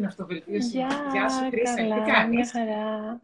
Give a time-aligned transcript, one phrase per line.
[0.00, 0.68] την αυτοβελτίωση.
[0.68, 1.74] Γεια, Γεια σου, Χρήσα.
[1.74, 3.20] Τι κάνεις; Μια χαρά.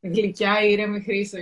[0.00, 1.38] Γλυκιά, ήρεμη Χρήσα.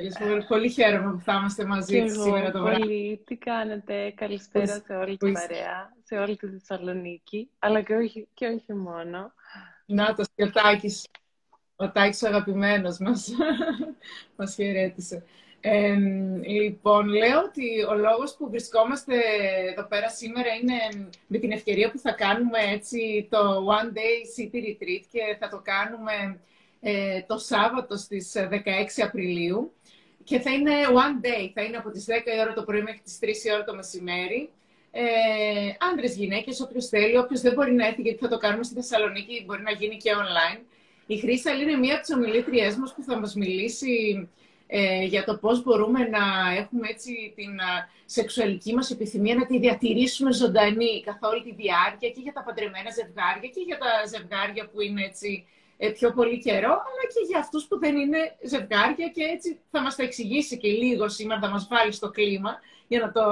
[0.49, 2.81] Πολύ χαίρομαι που θα είμαστε μαζί και σήμερα το βράδυ.
[2.81, 3.23] Πολύ.
[3.27, 8.47] Τι κάνετε; Καλησπέρα σε όλη την παρέα, σε όλη τη Θεσσαλονίκη, αλλά και όχι, και
[8.47, 9.33] όχι μόνο.
[9.87, 11.07] Να, το ο Τάκης.
[11.77, 13.31] Ο Τάκης ο αγαπημένος μας.
[14.37, 15.25] μας χαιρέτησε.
[15.69, 15.95] Ε,
[16.47, 19.15] λοιπόν, λέω ότι ο λόγος που βρισκόμαστε
[19.71, 24.57] εδώ πέρα σήμερα είναι με την ευκαιρία που θα κάνουμε έτσι το One Day City
[24.57, 26.41] Retreat και θα το κάνουμε
[26.81, 28.57] ε, το Σάββατο στις 16
[29.03, 29.73] Απριλίου
[30.25, 33.01] και θα είναι One Day, θα είναι από τις 10 η ώρα το πρωί μέχρι
[33.05, 34.51] τις 3 η ώρα το μεσημέρι.
[34.91, 35.05] Ε,
[35.93, 39.45] άντρες, γυναίκες, όποιος θέλει, όποιος δεν μπορεί να έρθει γιατί θα το κάνουμε στη Θεσσαλονίκη,
[39.47, 40.61] μπορεί να γίνει και online.
[41.07, 44.29] Η Χρύσα είναι μία από τις ομιλήτριές μας που θα μας μιλήσει
[44.67, 46.25] ε, για το πώς μπορούμε να
[46.57, 52.09] έχουμε έτσι την α, σεξουαλική μας επιθυμία να τη διατηρήσουμε ζωντανή καθ' όλη τη διάρκεια
[52.09, 55.47] και για τα παντρεμένα ζευγάρια και για τα ζευγάρια που είναι έτσι
[55.79, 59.81] ε, πιο πολύ καιρό, αλλά και για αυτούς που δεν είναι ζευγάρια και έτσι θα
[59.83, 63.23] μας τα εξηγήσει και λίγο σήμερα, θα μας βάλει στο κλίμα για να το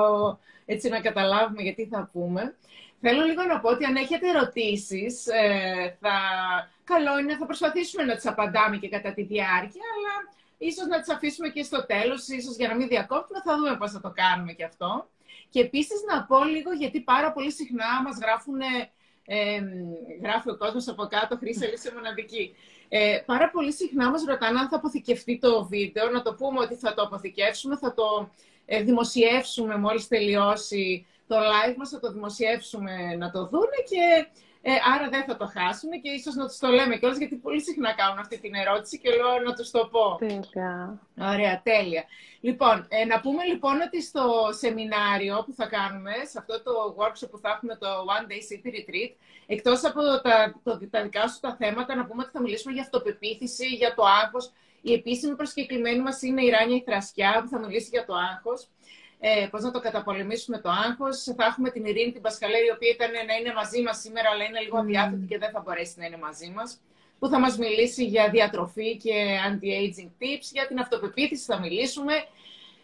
[0.67, 2.57] έτσι να καταλάβουμε γιατί θα πούμε.
[3.01, 6.13] Θέλω λίγο να πω ότι αν έχετε ερωτήσεις, ε, θα...
[6.85, 11.11] καλό είναι, θα προσπαθήσουμε να τις απαντάμε και κατά τη διάρκεια, αλλά ίσως να τις
[11.15, 14.53] αφήσουμε και στο τέλος, ίσως για να μην διακόπτουμε, θα δούμε πώς θα το κάνουμε
[14.53, 15.09] και αυτό.
[15.51, 18.61] Και επίσης να πω λίγο, γιατί πάρα πολύ συχνά μας γράφουν,
[19.25, 19.61] ε,
[20.23, 22.55] γράφει ο κόσμος από κάτω, χρήση λύση μοναδική.
[22.89, 26.75] Ε, πάρα πολύ συχνά μας ρωτάνε αν θα αποθηκευτεί το βίντεο, να το πούμε ότι
[26.75, 28.31] θα το αποθηκεύσουμε, θα το
[28.67, 34.27] ε, δημοσιεύσουμε μόλις τελειώσει το live μας, θα το δημοσιεύσουμε να το δούνε και
[34.67, 37.61] ε, άρα δεν θα το χάσουν και ίσως να τους το λέμε κιόλας, γιατί πολύ
[37.61, 40.17] συχνά κάνουν αυτή την ερώτηση και λέω να τους το πω.
[40.19, 40.99] Τέλεια.
[41.33, 42.05] Ωραία, τέλεια.
[42.41, 47.31] Λοιπόν, ε, να πούμε λοιπόν ότι στο σεμινάριο που θα κάνουμε, σε αυτό το workshop
[47.31, 49.13] που θα έχουμε το One Day City Retreat,
[49.47, 52.83] εκτός από τα, το, τα δικά σου τα θέματα, να πούμε ότι θα μιλήσουμε για
[52.83, 54.53] αυτοπεποίθηση, για το άγχος.
[54.81, 58.69] Η επίσημη προσκεκλημένη μας είναι η Ράνια Ιθρασκιά, που θα μιλήσει για το άγχος
[59.21, 61.23] ε, πώς να το καταπολεμήσουμε το άγχος.
[61.23, 64.45] Θα έχουμε την Ειρήνη την Πασχαλέρη, η οποία ήταν να είναι μαζί μας σήμερα, αλλά
[64.45, 66.81] είναι λίγο αδιάθετη και δεν θα μπορέσει να είναι μαζί μας.
[67.19, 72.13] Που θα μας μιλήσει για διατροφή και anti-aging tips, για την αυτοπεποίθηση θα μιλήσουμε,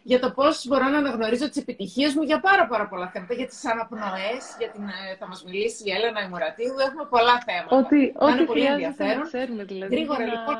[0.02, 3.46] για το πώς μπορώ να αναγνωρίζω τις επιτυχίες μου για πάρα, πάρα πολλά θέματα, για
[3.46, 7.76] τις αναπνοές, για την, ε, θα μας μιλήσει η Έλενα Ημουρατίδου, έχουμε πολλά θέματα.
[7.76, 9.18] Ότι, ό,τι πολύ ενδιαφέρον.
[9.18, 10.56] Να ξέρουμε, δηλαδή, Γρήγορα, να λοιπόν.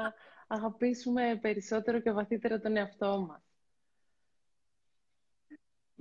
[0.47, 3.41] αγαπήσουμε περισσότερο και βαθύτερα τον εαυτό μας.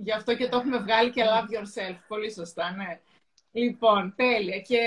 [0.04, 1.96] Γι' αυτό και το έχουμε βγάλει και love yourself.
[2.08, 3.00] Πολύ σωστά, ναι.
[3.52, 4.58] Λοιπόν, τέλεια.
[4.58, 4.78] Και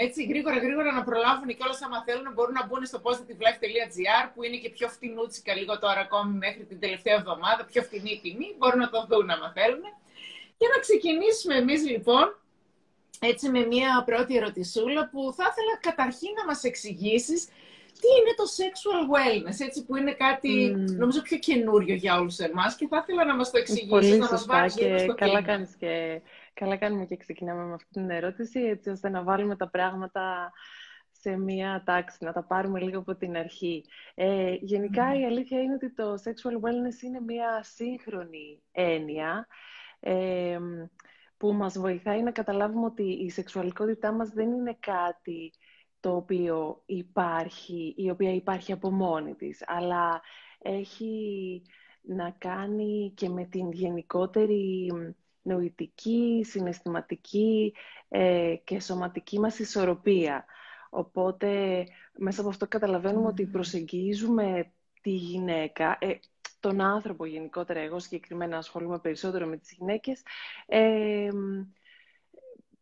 [0.00, 4.42] έτσι γρήγορα γρήγορα να προλάβουν και όλα άμα θέλουν μπορούν να μπουν στο positivelife.gr που
[4.42, 8.78] είναι και πιο φτηνούτσικα λίγο τώρα ακόμη μέχρι την τελευταία εβδομάδα, πιο φτηνή τιμή, μπορούν
[8.78, 9.84] να το δουν άμα θέλουν.
[10.58, 12.26] Και να ξεκινήσουμε εμείς λοιπόν
[13.20, 17.48] έτσι με μια πρώτη ερωτησούλα που θα ήθελα καταρχήν να μας εξηγήσεις
[18.00, 22.76] τι είναι το sexual wellness, έτσι που είναι κάτι νομίζω πιο καινούριο για όλους εμάς
[22.76, 25.76] και θα ήθελα να μας το εξηγήσεις, Πολύ να μας βάλεις και στο καλά κάνεις
[25.76, 26.20] και
[26.54, 30.52] καλά κάνουμε και ξεκινάμε με αυτή την ερώτηση έτσι ώστε να βάλουμε τα πράγματα
[31.10, 33.84] σε μία τάξη, να τα πάρουμε λίγο από την αρχή.
[34.14, 39.46] Ε, γενικά η αλήθεια είναι ότι το sexual wellness είναι μία σύγχρονη έννοια
[40.00, 40.58] ε,
[41.36, 45.52] που μας βοηθάει να καταλάβουμε ότι η σεξουαλικότητά μας δεν είναι κάτι
[46.00, 50.20] το οποίο υπάρχει, η οποία υπάρχει από μόνη της, αλλά
[50.58, 51.62] έχει
[52.02, 54.92] να κάνει και με την γενικότερη
[55.42, 57.74] νοητική, συναισθηματική
[58.08, 60.44] ε, και σωματική μας ισορροπία.
[60.90, 61.84] Οπότε,
[62.16, 66.18] μέσα από αυτό καταλαβαίνουμε ότι προσεγγίζουμε τη γυναίκα, ε,
[66.60, 70.22] τον άνθρωπο γενικότερα, εγώ συγκεκριμένα ασχολούμαι περισσότερο με τις γυναίκες,
[70.66, 71.28] ε,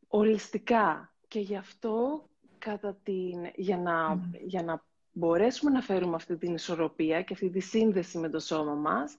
[0.09, 1.15] ολιστικά.
[1.29, 2.25] Και γι' αυτό
[2.65, 7.61] κατά την, για, να, για να μπορέσουμε να φέρουμε αυτή την ισορροπία και αυτή τη
[7.61, 9.17] σύνδεση με το σώμα μας,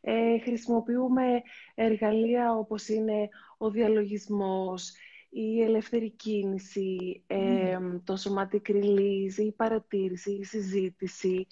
[0.00, 1.42] ε, χρησιμοποιούμε
[1.74, 3.28] εργαλεία όπως είναι
[3.58, 4.92] ο διαλογισμός,
[5.30, 11.46] η ελεύθερη κίνηση, ε, το σωματική ριλίζ, η παρατήρηση, η συζήτηση,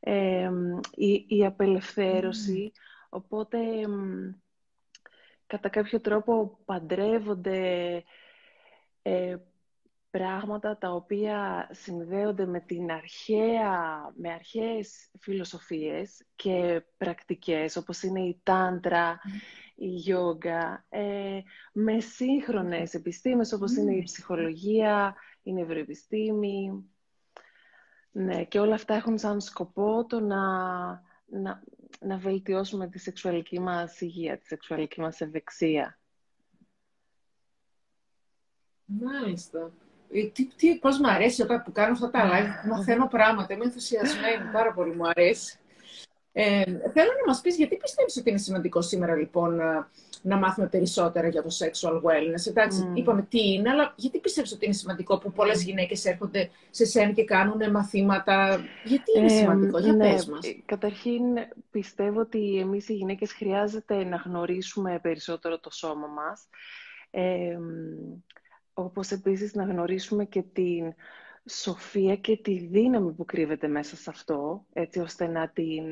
[0.00, 0.50] ε,
[0.94, 2.72] η, η απελευθέρωση.
[3.08, 3.58] Οπότε,
[5.46, 8.02] κατά κάποιο τρόπο παντρεύονται
[9.02, 9.36] ε,
[10.12, 18.40] πράγματα τα οποία συνδέονται με την αρχαία, με αρχαίες φιλοσοφίες και πρακτικές, όπως είναι η
[18.42, 19.20] τάντρα,
[19.74, 21.40] η γιόγκα, ε,
[21.72, 26.90] με σύγχρονες επιστήμες, όπως είναι η ψυχολογία, η νευροεπιστήμη.
[28.12, 30.42] Ναι, και όλα αυτά έχουν σαν σκοπό το να,
[31.26, 31.62] να,
[32.00, 35.98] να βελτιώσουμε τη σεξουαλική μας υγεία, τη σεξουαλική μας ευεξία.
[38.84, 39.72] Μάλιστα.
[40.12, 43.64] Ε, τι, τι, πώς μου αρέσει όταν που κάνω αυτά τα live, μαθαίνω πράγματα, είμαι
[43.64, 45.56] ενθουσιασμένη, πάρα πολύ μου αρέσει.
[46.34, 49.90] Ε, θέλω να μας πεις γιατί πιστεύεις ότι είναι σημαντικό σήμερα λοιπόν να,
[50.22, 52.96] να μάθουμε περισσότερα για το sexual wellness; Εντάξει, mm.
[52.96, 57.12] είπαμε τι είναι, αλλά γιατί πιστεύεις ότι είναι σημαντικό που πολλές γυναίκες έρχονται σε σένα
[57.12, 60.40] και κάνουν μαθήματα; Γιατί είναι ε, σημαντικό, για ναι, πες μας.
[60.64, 61.22] Καταρχήν
[61.70, 66.46] πιστεύω ότι εμείς οι γυναίκες χρειάζεται να γνωρίσουμε περισσότερο το σώμα μας.
[67.10, 67.58] Ε,
[68.74, 70.94] όπως επίσης να γνωρίσουμε και την
[71.50, 75.84] σοφία και τη δύναμη που κρύβεται μέσα σε αυτό, έτσι ώστε να, την,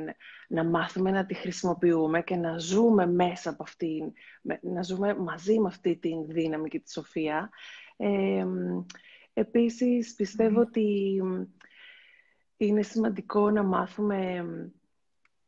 [0.48, 4.12] να μάθουμε να τη χρησιμοποιούμε και να ζούμε μέσα από αυτήν,
[4.60, 7.50] να ζούμε μαζί με αυτή τη δύναμη και τη σοφία.
[7.96, 8.46] Ε,
[9.32, 11.18] επίσης, πιστεύω ότι
[12.56, 14.44] είναι σημαντικό να μάθουμε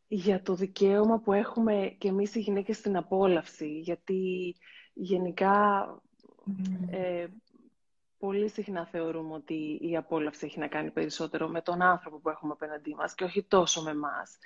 [0.07, 4.55] για το δικαίωμα που έχουμε και εμείς οι γυναίκες στην απόλαυση, γιατί
[4.93, 5.87] γενικά
[6.91, 7.27] ε,
[8.19, 12.53] πολύ συχνά θεωρούμε ότι η απόλαυση έχει να κάνει περισσότερο με τον άνθρωπο που έχουμε
[12.53, 14.39] απέναντί μας και όχι τόσο με εμάς.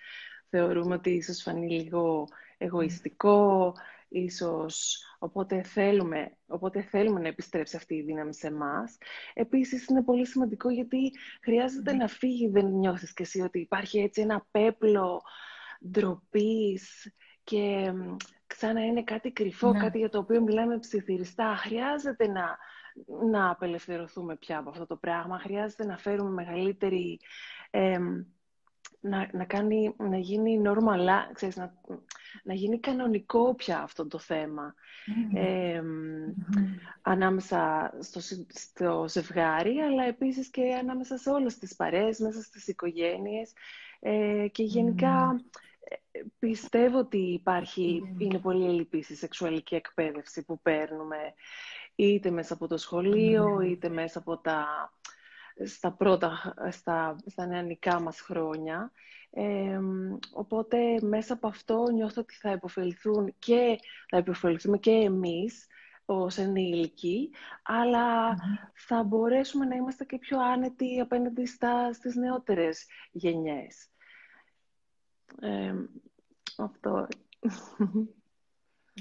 [0.49, 2.29] Θεωρούμε ότι ίσως φανεί λίγο
[2.59, 3.75] εγωιστικό,
[4.09, 8.99] ίσως οπότε θέλουμε, οπότε θέλουμε να επιστρέψει αυτή η δύναμη σε εμάς.
[9.35, 11.13] Επίσης είναι πολύ σημαντικό γιατί
[11.43, 15.23] χρειάζεται να φύγει, δεν νιώθεις και εσύ ότι υπάρχει έτσι ένα πέπλο
[15.91, 17.13] ντροπής
[17.47, 17.93] και
[18.47, 19.79] ξανά είναι κάτι κρυφό, ναι.
[19.79, 21.57] κάτι για το οποίο μιλάμε ψιθυριστά.
[21.57, 22.59] Χρειάζεται να
[23.31, 25.39] να απελευθερωθούμε πια από αυτό το πράγμα.
[25.39, 27.21] Χρειάζεται να φέρουμε μεγαλύτερη...
[29.01, 31.75] να, να, κάνει, να γίνει normal, ξέρεις, να,
[32.43, 34.75] να γίνει κανονικό πια αυτό το θέμα.
[37.03, 43.53] Ανάμεσα στο, στο ζευγάρι, αλλά επίσης και ανάμεσα σε όλες τις παρέες, μέσα στις οικογένειες.
[44.01, 45.66] Ε, και γενικά ε,
[46.39, 51.17] πιστεύω ότι υπάρχει, είναι πολύ ελλειπής η σεξουαλική εκπαίδευση που παίρνουμε
[51.95, 53.67] είτε μέσα από το σχολείο, ναι.
[53.67, 54.67] είτε μέσα από τα,
[55.65, 58.93] στα πρώτα, στα, στα νεανικά μας χρόνια.
[60.33, 63.79] οπότε μέσα από αυτό νιώθω ότι θα υποφεληθούν και
[64.09, 65.67] θα υποφεληθούμε και εμείς
[66.05, 67.31] ως ενήλικοι,
[67.63, 68.37] αλλά
[68.75, 73.91] θα μπορέσουμε να είμαστε και πιο άνετοι απέναντι στα, στις νεότερες γενιές.
[76.57, 77.07] Αυτό.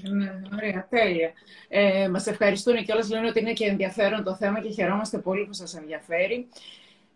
[0.02, 1.32] Ναι, ωραία, τέλεια.
[1.68, 5.46] Ε, μας ευχαριστούν και όλες λένε ότι είναι και ενδιαφέρον το θέμα και χαιρόμαστε πολύ
[5.46, 6.48] που σας ενδιαφέρει.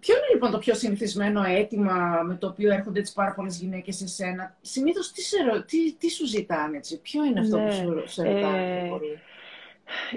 [0.00, 3.96] Ποιο είναι λοιπόν το πιο συνηθισμένο αίτημα με το οποίο έρχονται έτσι πάρα πολλές γυναίκες
[3.96, 5.22] σε σένα; Συνήθως τι,
[5.66, 8.90] τι, τι σου ζητάνε έτσι, ποιο είναι αυτό που ναι, σου, σε ρωτάνε ε,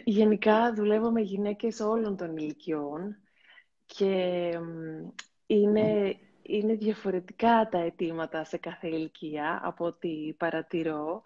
[0.03, 3.17] Γενικά δουλεύω με γυναίκες όλων των ηλικιών
[3.85, 4.49] και
[5.45, 11.21] είναι, είναι διαφορετικά τα αιτήματα σε κάθε ηλικία από ό,τι παρατηρώ.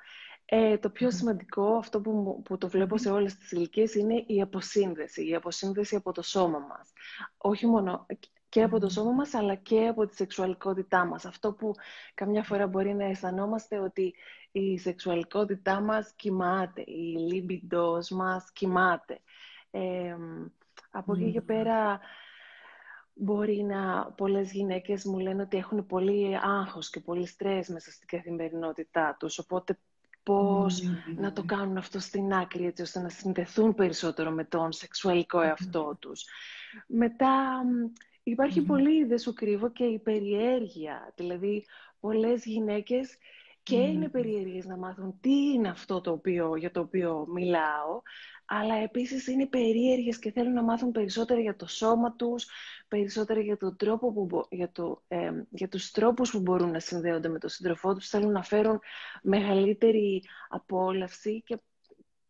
[0.45, 4.41] Ε, το πιο σημαντικό, αυτό που, που το βλέπω σε όλες τις ηλικίες, είναι η
[4.41, 5.27] αποσύνδεση.
[5.27, 6.91] Η αποσύνδεση από το σώμα μας.
[7.37, 8.05] Όχι μόνο
[8.49, 11.25] και από το σώμα μας, αλλά και από τη σεξουαλικότητά μας.
[11.25, 11.73] Αυτό που
[12.13, 14.13] καμιά φορά μπορεί να αισθανόμαστε ότι
[14.51, 19.19] η σεξουαλικότητά μας κοιμάται, η λίμπιντος μας κοιμάται.
[19.71, 20.15] Ε,
[20.91, 21.99] από εκεί και πέρα
[23.19, 28.07] μπορεί να πολλές γυναίκες μου λένε ότι έχουν πολύ άγχος και πολύ στρες μέσα στην
[28.07, 29.79] καθημερινότητά τους, οπότε
[30.23, 30.81] πώς
[31.15, 35.97] να το κάνουν αυτό στην άκρη έτσι ώστε να συνδεθούν περισσότερο με τον σεξουαλικό εαυτό
[35.99, 36.25] τους.
[36.87, 37.63] Μετά
[38.23, 41.13] υπάρχει πολύ, δεν σου κρύβω, και η περιέργεια.
[41.15, 41.65] Δηλαδή,
[41.99, 43.17] πολλές γυναίκες
[43.67, 48.01] και είναι περίεργες να μάθουν τι είναι αυτό το οποίο, για το οποίο μιλάω,
[48.45, 52.47] αλλά επίσης είναι περίεργες και θέλουν να μάθουν περισσότερα για το σώμα τους,
[52.87, 57.29] περισσότερα για, τον τρόπο που, για, το, ε, για τους τρόπους που μπορούν να συνδέονται
[57.29, 58.79] με τον σύντροφό τους, θέλουν να φέρουν
[59.21, 61.57] μεγαλύτερη απόλαυση και,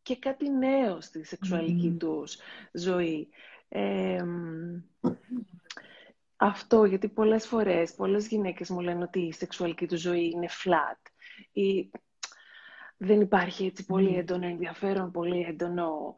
[0.01, 1.99] και κάτι νέο στη σεξουαλική mm.
[1.99, 2.37] τους
[2.71, 3.29] ζωή.
[6.35, 11.11] αυτό, γιατί πολλές φορές, πολλές γυναίκες μου λένε ότι η σεξουαλική τους ζωή είναι flat.
[11.51, 11.91] Ή
[12.97, 16.15] δεν υπάρχει έτσι πολύ έντονο ενδιαφέρον, πολύ έντονο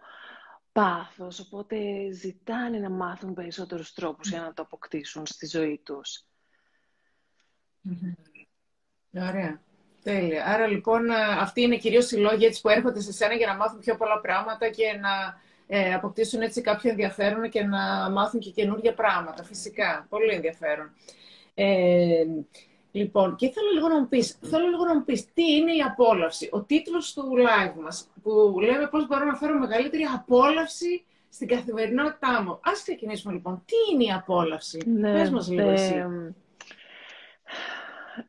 [0.72, 1.78] πάθος, οπότε
[2.12, 6.24] ζητάνε να μάθουν περισσότερους τρόπους για να το αποκτήσουν στη ζωή τους.
[9.14, 9.62] Ωραία.
[10.04, 10.46] Τέλεια.
[10.46, 13.80] Άρα λοιπόν αυτοί είναι κυρίως οι λόγοι έτσι, που έρχονται σε σένα για να μάθουν
[13.80, 18.94] πιο πολλά πράγματα και να ε, αποκτήσουν έτσι κάποιο ενδιαφέρον και να μάθουν και καινούργια
[18.94, 19.44] πράγματα.
[19.44, 20.06] Φυσικά.
[20.10, 20.94] Πολύ ενδιαφέρον.
[21.54, 22.26] Ε,
[22.92, 25.82] Λοιπόν, και θέλω λίγο να μου πεις, θέλω λίγο να μου πεις τι είναι η
[25.82, 31.48] απόλαυση; Ο τίτλος του live μας, που λέμε πώς μπορώ να φέρω μεγαλύτερη απόλαυση στην
[31.48, 32.60] καθημερινότητά μου.
[32.64, 33.64] Ας ξεκινήσουμε λοιπόν.
[33.66, 36.06] Τι είναι η απόλαυση; Ναι, Πες μας λίγο εσύ.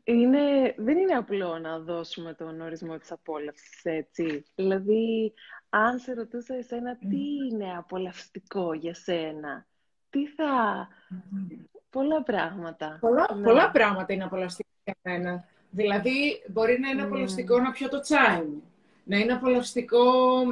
[0.04, 4.42] είναι, δεν είναι απλό να δώσουμε τον ορισμό της απόλαυσης, έτσι.
[4.54, 5.32] Δηλαδή,
[5.68, 7.16] αν σε ρωτούσα εσένα τι
[7.50, 9.66] είναι απολαυστικό για σένα,
[10.10, 10.88] τι θα...
[11.90, 12.96] Πολλά πράγματα.
[13.00, 13.42] Πολλά, ναι.
[13.42, 15.44] πολλά πράγματα είναι απολαυστικά για μένα.
[15.70, 18.62] Δηλαδή, μπορεί να είναι απολαυστικό να πιω το τσάι μου.
[19.04, 20.02] Να είναι απολαυστικό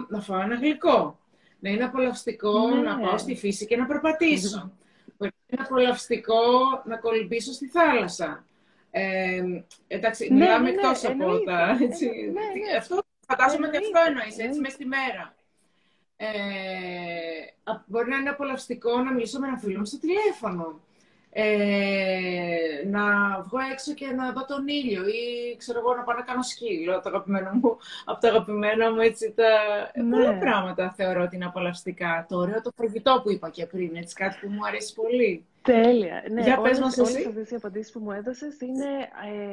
[0.08, 1.18] να φάω ένα γλυκό.
[1.60, 2.80] Να είναι απολαυστικό Ναι.
[2.80, 4.72] να πάω στη φύση και να περπατήσω.
[5.18, 6.40] Μπορεί να είναι απολαυστικό
[6.84, 8.44] να κολυμπήσω στη θάλασσα.
[8.90, 9.42] Ε,
[9.88, 11.44] εντάξει, Ναι, μιλάμε ναι, ναι, εκτός από εννοείται.
[11.44, 11.78] τα...
[11.80, 12.40] Έτσι, Ναι,
[12.70, 12.76] ναι.
[12.78, 14.60] Αυτό, φαντάζομαι ότι αυτό Εννοείται, εννοείς, έτσι, εννοείται.
[14.60, 15.34] μες στη μέρα.
[16.16, 16.28] Ε,
[17.64, 20.80] α- μπορεί να είναι απολαυστικό να μιλήσω με έναν φίλο μου στο τηλέφωνο.
[21.40, 23.02] Ε, να
[23.42, 27.00] βγω έξω και να δω τον ήλιο ή ξέρω εγώ να πάω να κάνω σκύλο,
[27.00, 29.44] το αγαπημένο μου, από τα αγαπημένα μου έτσι τα...
[29.92, 30.10] Ε, Ναι.
[30.16, 32.26] Πολλά πράγματα θεωρώ ότι είναι απολαυστικά.
[32.28, 35.44] Το ωραίο το φαγητό που είπα και πριν, έτσι κάτι που μου αρέσει πολύ.
[35.62, 36.24] Τέλεια.
[36.30, 37.28] Ναι, Για πες όλες, μας όλες εσύ.
[37.28, 38.86] αυτές οι απαντήσεις που μου έδωσες είναι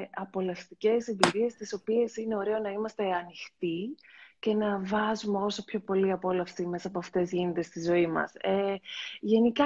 [0.01, 3.95] ε, απολαυστικές εμπειρίες, τις οποίες είναι ωραίο να είμαστε ανοιχτοί
[4.39, 8.33] και να βάζουμε όσο πιο πολύ απόλαυση μέσα από αυτές γίνεται στη ζωή μας.
[8.35, 8.75] Ε,
[9.19, 9.65] γενικά,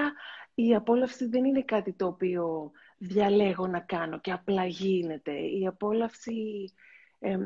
[0.66, 5.32] η απόλαυση δεν είναι κάτι το οποίο διαλέγω να κάνω και απλά γίνεται.
[5.32, 6.74] Η απόλαυση...
[7.20, 7.38] ε,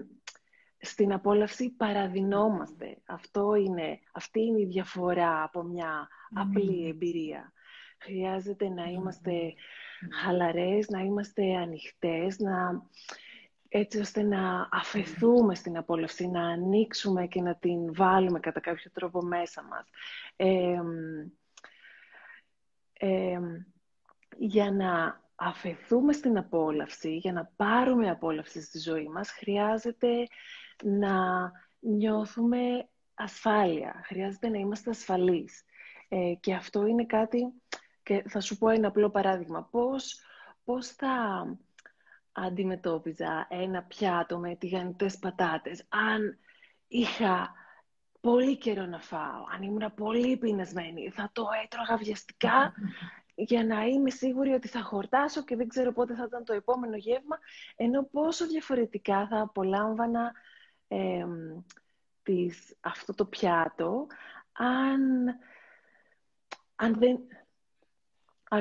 [0.86, 2.98] στην απόλαυση παραδεινόμαστε.
[3.06, 7.54] Αυτό είναι, αυτή είναι η διαφορά από μια απλή εμπειρία.
[8.00, 9.54] Χρειάζεται να είμαστε
[10.24, 12.84] χαλαρές, να είμαστε ανοιχτές, να,
[13.70, 19.22] έτσι ώστε να αφαιθούμε στην απόλαυση, να ανοίξουμε και να την βάλουμε κατά κάποιο τρόπο
[19.22, 19.88] μέσα μας.
[20.36, 20.82] Ε,
[23.06, 23.40] ε,
[24.38, 30.28] για να αφαιθούμε στην απόλαυση, για να πάρουμε απόλαυση στη ζωή μας, χρειάζεται
[30.84, 31.12] να
[31.80, 34.02] νιώθουμε ασφάλεια.
[34.06, 35.64] Χρειάζεται να είμαστε ασφαλείς.
[36.08, 37.54] Ε, και αυτό είναι κάτι,
[38.04, 39.68] και θα σου πω ένα απλό παράδειγμα.
[39.72, 40.22] Πώς,
[40.64, 41.46] πώς θα
[42.32, 46.38] αντιμετώπιζα ένα πιάτο με τηγανιτές πατάτες αν
[46.88, 47.54] είχα
[48.24, 52.74] πολύ καιρό να φάω, αν ήμουν πολύ πεινασμένη, θα το έτρωγα βιαστικά
[53.36, 56.96] για να είμαι σίγουρη ότι θα χορτάσω και δεν ξέρω πότε θα ήταν το επόμενο
[56.96, 57.40] γεύμα,
[57.76, 60.32] ενώ πόσο διαφορετικά θα απολάμβανα
[60.88, 61.26] ε,
[62.24, 64.08] τις, αυτό το πιάτο
[64.54, 65.26] αν,
[66.76, 67.20] αν δεν...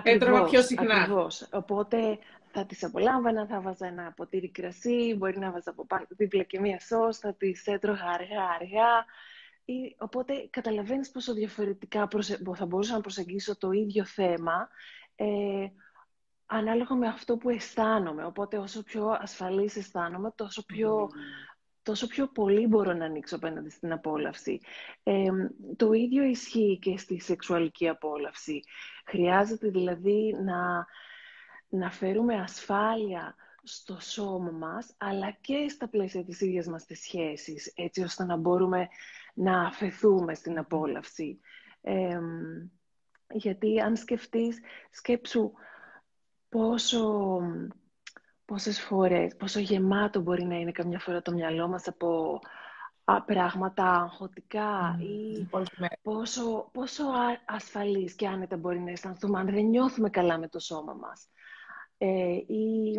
[0.02, 0.94] Έτρωγα πιο συχνά.
[0.94, 1.48] Ακριβώς.
[1.52, 2.18] Οπότε
[2.52, 6.60] θα τις απολάμβανα, θα βάζα ένα ποτήρι κρασί, μπορεί να βάζα από πάνω δίπλα και
[6.60, 9.04] μία σως, θα τις έτρωγα αργά-αργά.
[9.64, 14.68] Ή- Οπότε καταλαβαίνεις πόσο διαφορετικά προσε- θα μπορούσα να προσεγγίσω το ίδιο θέμα
[15.16, 15.66] ε,
[16.46, 18.24] ανάλογα με αυτό που αισθάνομαι.
[18.24, 21.08] Οπότε όσο πιο ασφαλής αισθάνομαι, τόσο πιο,
[21.82, 24.60] τόσο πιο πολύ μπορώ να ανοίξω απέναντι στην απόλαυση.
[25.02, 25.28] Ε,
[25.76, 28.60] το ίδιο ισχύει και στη σεξουαλική απόλαυση.
[29.06, 30.86] Χρειάζεται δηλαδή να,
[31.68, 37.72] να φέρουμε ασφάλεια στο σώμα μας, αλλά και στα πλαίσια της ίδιας μας της σχέσης,
[37.76, 38.88] έτσι ώστε να μπορούμε
[39.32, 41.40] να αφαιθούμε στην απόλαυση.
[41.80, 42.18] Ε,
[43.32, 44.60] γιατί αν σκεφτείς,
[44.90, 45.52] σκέψου
[46.48, 47.40] πόσο,
[48.44, 52.38] πόσες φορές, πόσο γεμάτο μπορεί να είναι καμιά φορά το μυαλό μας από
[53.04, 55.94] α, πράγματα αγχωτικά ή Πολύ μέρα.
[56.02, 60.58] πόσο, πόσο α- ασφαλείς και άνετα μπορεί να αισθανθούμε αν δεν νιώθουμε καλά με το
[60.58, 61.28] σώμα μας.
[61.98, 62.94] Ε, ή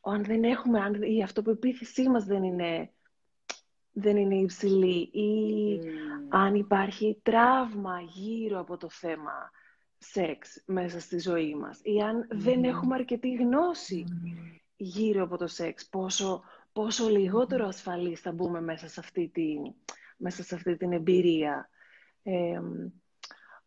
[0.00, 2.93] αν δεν έχουμε, αν η αυτοπεποίθησή μας δεν είναι,
[3.94, 5.80] δεν είναι υψηλή ή
[6.28, 9.50] αν υπάρχει τραύμα γύρω από το θέμα
[9.98, 14.04] σεξ μέσα στη ζωή μας ή αν δεν έχουμε αρκετή γνώση
[14.76, 19.74] γύρω από το σεξ, πόσο, πόσο λιγότερο ασφαλείς θα μπούμε μέσα σε αυτή την,
[20.16, 21.68] μέσα σε αυτή την εμπειρία.
[22.22, 22.60] Ε,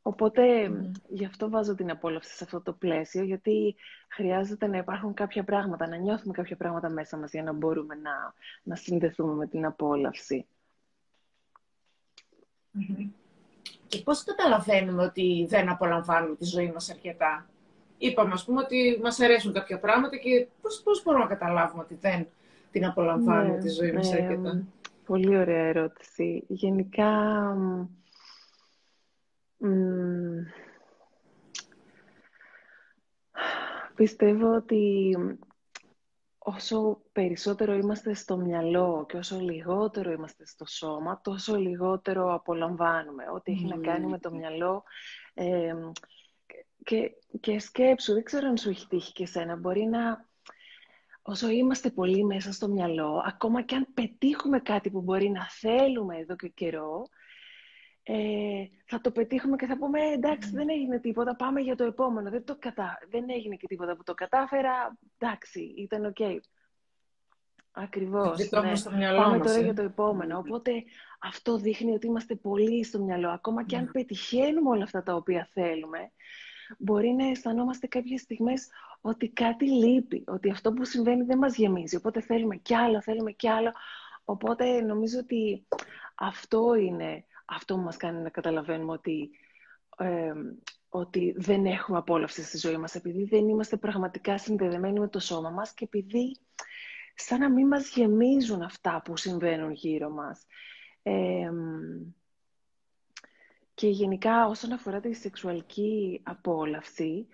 [0.07, 0.71] οπότε,
[1.07, 3.75] γι' αυτό βάζω την απόλαυση σε αυτό το πλαίσιο, γιατί
[4.07, 8.33] χρειάζεται να υπάρχουν κάποια πράγματα, να νιώθουμε κάποια πράγματα μέσα μας για να μπορούμε να,
[8.63, 10.47] να συνδεθούμε με την απόλαυση.
[13.87, 17.49] Και πώς καταλαβαίνουμε ότι δεν απολαμβάνουμε τη ζωή μας αρκετά;
[17.97, 21.95] Είπαμε, ας πούμε, ότι μας αρέσουν κάποια πράγματα και πώς, πώς μπορούμε να καταλάβουμε ότι
[21.95, 22.27] δεν
[22.71, 24.63] την απολαμβάνουμε Ναι, τη ζωή μας ναι, αρκετά;
[25.05, 26.43] Πολύ ωραία ερώτηση.
[26.47, 27.09] Γενικά,
[27.57, 27.85] μ,
[33.95, 35.15] πιστεύω ότι
[36.37, 43.23] όσο περισσότερο είμαστε στο μυαλό και όσο λιγότερο είμαστε στο σώμα, τόσο λιγότερο απολαμβάνουμε.
[43.33, 44.83] Ό,τι έχει να κάνει με το μυαλό.
[45.33, 45.73] ε,
[46.83, 50.25] και, και σκέψου, δεν ξέρω αν σου έχει τύχει και σένα, μπορεί να...
[51.21, 56.17] Όσο είμαστε πολύ μέσα στο μυαλό, ακόμα και αν πετύχουμε κάτι που μπορεί να θέλουμε
[56.17, 57.07] εδώ και καιρό,
[58.09, 61.83] ε, θα το πετύχουμε και θα πούμε «Ε, εντάξει δεν έγινε τίποτα, πάμε για το
[61.83, 62.29] επόμενο.
[62.29, 62.97] Δεν, το κατα...
[63.09, 66.15] δεν έγινε και τίποτα που το κατάφερα, εντάξει, ήταν OK.
[66.19, 66.37] Okay.
[67.71, 69.15] Ακριβώς, ναι.
[69.15, 69.63] Πάμε τώρα ε.
[69.63, 70.37] για το επόμενο.
[70.37, 70.71] Οπότε
[71.19, 73.29] αυτό δείχνει ότι είμαστε πολύ στο μυαλό.
[73.29, 73.91] Ακόμα και αν ναι.
[73.91, 76.11] πετυχαίνουμε όλα αυτά τα οποία θέλουμε,
[76.77, 78.67] μπορεί να αισθανόμαστε κάποιες στιγμές
[79.01, 81.95] ότι κάτι λείπει, ότι αυτό που συμβαίνει δεν μας γεμίζει.
[81.95, 83.71] Οπότε θέλουμε κι άλλο, θέλουμε κι άλλο.
[84.25, 85.67] Οπότε νομίζω ότι
[86.15, 89.29] αυτό είναι αυτό που μας κάνει να καταλαβαίνουμε ότι,
[90.89, 95.49] ότι δεν έχουμε απόλαυση στη ζωή μας, επειδή δεν είμαστε πραγματικά συνδεδεμένοι με το σώμα
[95.49, 96.37] μας και επειδή
[97.15, 100.45] σαν να μην μας γεμίζουν αυτά που συμβαίνουν γύρω μας.
[103.73, 107.27] και γενικά όσον αφορά τη σεξουαλική απόλαυση,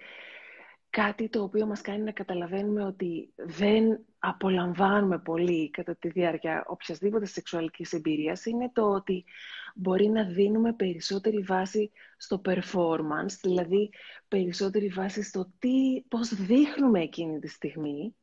[0.90, 7.26] κάτι το οποίο μας κάνει να καταλαβαίνουμε ότι δεν απολαμβάνουμε πολύ κατά τη διάρκεια οποιασδήποτε
[7.26, 9.26] σεξουαλικής εμπειρίας είναι το ότι
[9.74, 13.90] μπορεί να δίνουμε περισσότερη βάση στο performance, δηλαδή
[14.28, 18.16] περισσότερη βάση στο τι, πώς δείχνουμε εκείνη τη στιγμή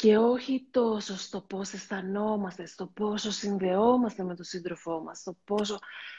[0.00, 5.78] και όχι τόσο στο πώς αισθανόμαστε, στο πόσο συνδεόμαστε με τον σύντροφό μας, στο πόσο,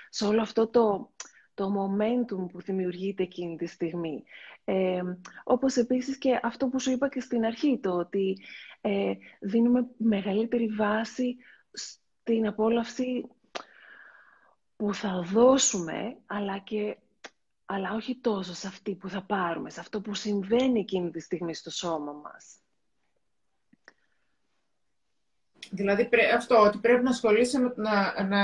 [0.09, 1.11] σε όλο αυτό το,
[1.53, 4.23] το momentum που δημιουργείται εκείνη τη στιγμή.
[4.63, 5.01] Ε,
[5.43, 8.37] όπως επίσης και αυτό που σου είπα και στην αρχή, το ότι
[8.81, 11.35] ε, δίνουμε μεγαλύτερη βάση
[11.71, 13.25] στην απόλαυση
[14.81, 16.97] που θα δώσουμε, αλλά, και,
[17.65, 21.53] αλλά όχι τόσο σε αυτή που θα πάρουμε, σε αυτό που συμβαίνει εκείνη τη στιγμή
[21.53, 22.55] στο σώμα μας.
[25.69, 28.39] Δηλαδή αυτό, ότι πρέπει να ασχολείσαι με να, να...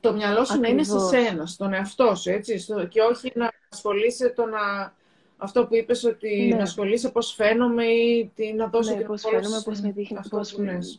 [0.00, 2.86] το μυαλό σου να είναι σε σένα, στον εαυτό σου, έτσι, στο...
[2.86, 4.94] και όχι να ασχολείσαι το να
[5.40, 6.56] αυτό που είπες ότι ναι.
[6.56, 10.56] να ασχολείσαι πώς φαίνομαι ή τι, να δώσω ναι, πώς φαίνομαι, πώς με, δείχνει, πώς,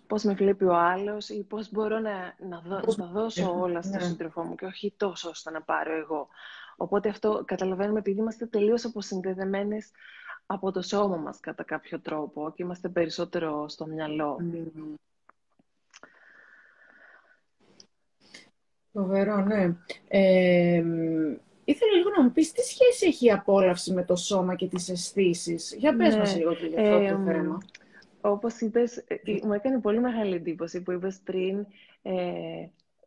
[0.07, 3.99] πώς με βλέπει ο άλλος ή πώς μπορώ να, να, δω, να δώσω όλα στον
[3.99, 4.05] ναι.
[4.07, 6.27] σύντροφό μου και όχι τόσο ώστε να πάρω εγώ.
[6.77, 9.91] Οπότε αυτό καταλαβαίνουμε επειδή είμαστε τελείως αποσυνδεδεμένες
[10.45, 14.37] από το σώμα μας κατά κάποιο τρόπο και είμαστε περισσότερο στο μυαλό.
[18.93, 19.75] Φοβερό, ναι.
[20.07, 20.83] Ε,
[21.71, 24.89] Ήθελα λίγο να μου πεις τι σχέση έχει η απόλαυση με το σώμα και τις
[24.89, 26.19] αισθήσεις; Για πες ναι.
[26.19, 27.57] μας λίγο για αυτό το θέμα.
[28.21, 31.65] Όπως είπες, ε, μου έκανε πολύ μεγάλη εντύπωση που είπες πριν
[32.01, 32.13] ε,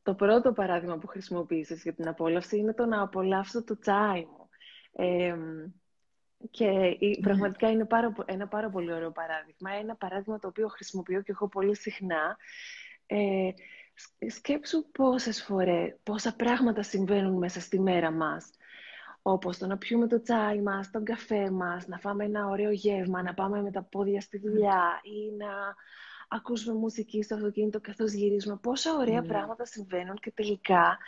[0.02, 4.48] το πρώτο παράδειγμα που χρησιμοποίησες για την απόλαυση είναι το να απολαύσω το τσάι μου.
[4.92, 5.36] Ε,
[6.50, 7.16] και ναι.
[7.20, 9.70] πραγματικά είναι πάρα, ένα πάρα πολύ ωραίο παράδειγμα.
[9.80, 12.36] Ένα παράδειγμα το οποίο χρησιμοποιώ και εγώ πολύ συχνά.
[13.06, 13.50] Ε,
[14.28, 18.50] σκέψου πόσες φορές, πόσα πράγματα συμβαίνουν μέσα στη μέρα μας.
[19.22, 23.22] Όπως το να πιούμε το τσάι μας, τον καφέ μας, να φάμε ένα ωραίο γεύμα,
[23.22, 25.74] να πάμε με τα πόδια στη δουλειά ή να
[26.28, 28.56] ακούσουμε μουσική στο αυτοκίνητο καθώς γυρίζουμε.
[28.56, 29.26] Πόσα ωραία ναι.
[29.26, 30.98] πράγματα συμβαίνουν και τελικά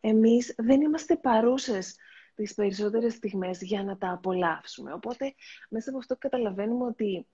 [0.00, 1.96] εμείς δεν είμαστε παρούσες
[2.34, 4.92] τις περισσότερες στιγμές για να τα απολαύσουμε.
[4.92, 5.34] Οπότε
[5.68, 7.26] μέσα από αυτό καταλαβαίνουμε ότι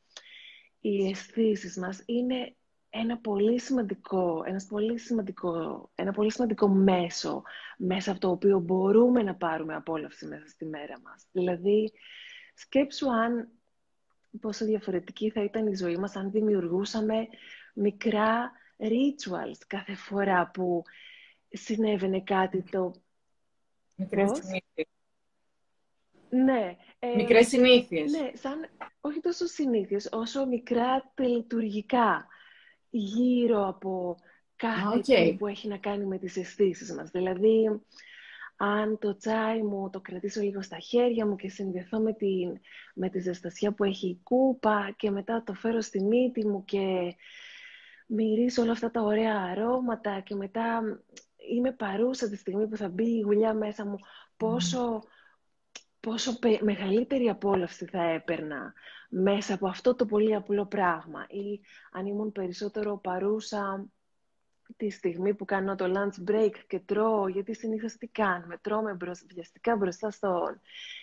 [0.80, 2.56] οι αισθήσεις μας είναι
[2.90, 7.42] ένα πολύ σημαντικό, ένας πολύ σημαντικό, ένα πολύ σημαντικό μέσο
[7.78, 11.26] μέσα από το οποίο μπορούμε να πάρουμε απόλαυση μέσα στη μέρα μας.
[11.32, 11.92] Δηλαδή,
[12.54, 13.48] σκέψου αν
[14.40, 17.28] πόσο διαφορετική θα ήταν η ζωή μας αν δημιουργούσαμε
[17.74, 20.82] μικρά rituals κάθε φορά που
[21.48, 22.94] συνέβαινε κάτι το...
[23.94, 24.86] Μικρές συνήθειες.
[26.30, 26.76] Ναι.
[26.98, 28.10] Ε, Μικρές συνήθειες.
[28.10, 28.68] Ναι, σαν,
[29.00, 32.26] όχι τόσο συνήθειες, όσο μικρά τελειτουργικά
[32.90, 34.16] γύρω από
[34.56, 37.10] κάθε που έχει να κάνει με τις αισθήσεις μας.
[37.10, 37.80] Δηλαδή,
[38.56, 42.60] αν το τσάι μου το κρατήσω λίγο στα χέρια μου και συνδεθώ με, την,
[42.94, 47.14] με τη ζεστασιά που έχει η κούπα και μετά το φέρω στη μύτη μου και
[48.06, 50.82] μυρίσω όλα αυτά τα ωραία αρώματα και μετά
[51.50, 53.98] είμαι παρούσα τη στιγμή που θα μπει η γουλιά μέσα μου,
[54.36, 55.02] πόσο
[56.08, 58.72] πόσο μεγαλύτερη απόλαυση θα έπαιρνα
[59.08, 61.60] μέσα από αυτό το πολύ απλό πράγμα ή
[61.92, 63.88] αν ήμουν περισσότερο παρούσα
[64.76, 68.96] τη στιγμή που κάνω το lunch break και τρώω, γιατί συνήθως τι κάνουμε, τρώμε
[69.34, 70.60] βιαστικά μπροστά στον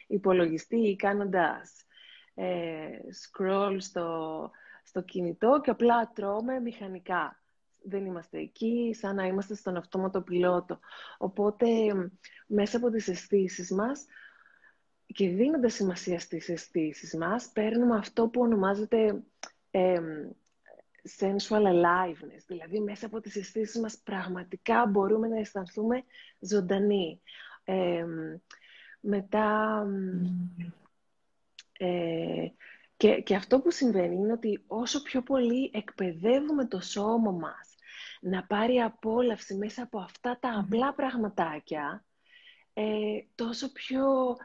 [0.08, 1.86] υπολογιστή ή κάνοντας
[2.34, 2.88] ε,
[3.24, 4.52] scroll στο,
[4.84, 7.40] στο κινητό και απλά τρώμε μηχανικά.
[7.88, 10.80] Δεν είμαστε εκεί, σαν να είμαστε στον αυτόματο πιλότο.
[11.18, 11.68] Οπότε,
[12.48, 14.06] μέσα από τις αισθήσεις μας,
[15.06, 19.24] και δίνοντας σημασία στις αισθήσει μας, παίρνουμε αυτό που ονομάζεται
[19.72, 20.00] ε,
[21.20, 22.44] sensual aliveness.
[22.48, 26.04] Δηλαδή, μέσα από τις αισθήσεις μας πραγματικά μπορούμε να αισθανθούμε
[26.40, 27.22] ζωντανοί.
[29.00, 29.86] μετά...
[31.78, 32.48] Ε,
[32.98, 37.76] και, και αυτό που συμβαίνει είναι ότι όσο πιο πολύ εκπαιδεύουμε το σώμα μας
[38.22, 42.06] να πάρει απόλαυση μέσα από αυτά τα απλά πραγματάκια,
[42.74, 42.84] ε,
[43.36, 44.36] τόσο πιο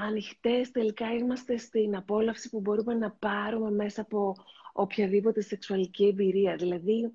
[0.00, 4.36] ανοιχτές τελικά είμαστε στην απόλαυση που μπορούμε να πάρουμε μέσα από
[4.72, 6.56] οποιαδήποτε σεξουαλική εμπειρία.
[6.56, 7.12] Δηλαδή,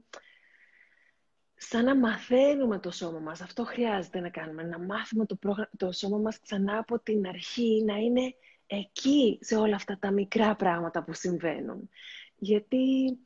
[1.56, 3.42] σαν να μαθαίνουμε το σώμα μας.
[3.42, 5.38] Αυτό χρειάζεται να κάνουμε, να μάθουμε το,
[5.78, 8.36] το σώμα μας ξανά από την αρχή, να είναι
[8.68, 11.90] εκεί σε όλα αυτά τα μικρά πράγματα που συμβαίνουν.
[12.36, 13.18] Γιατί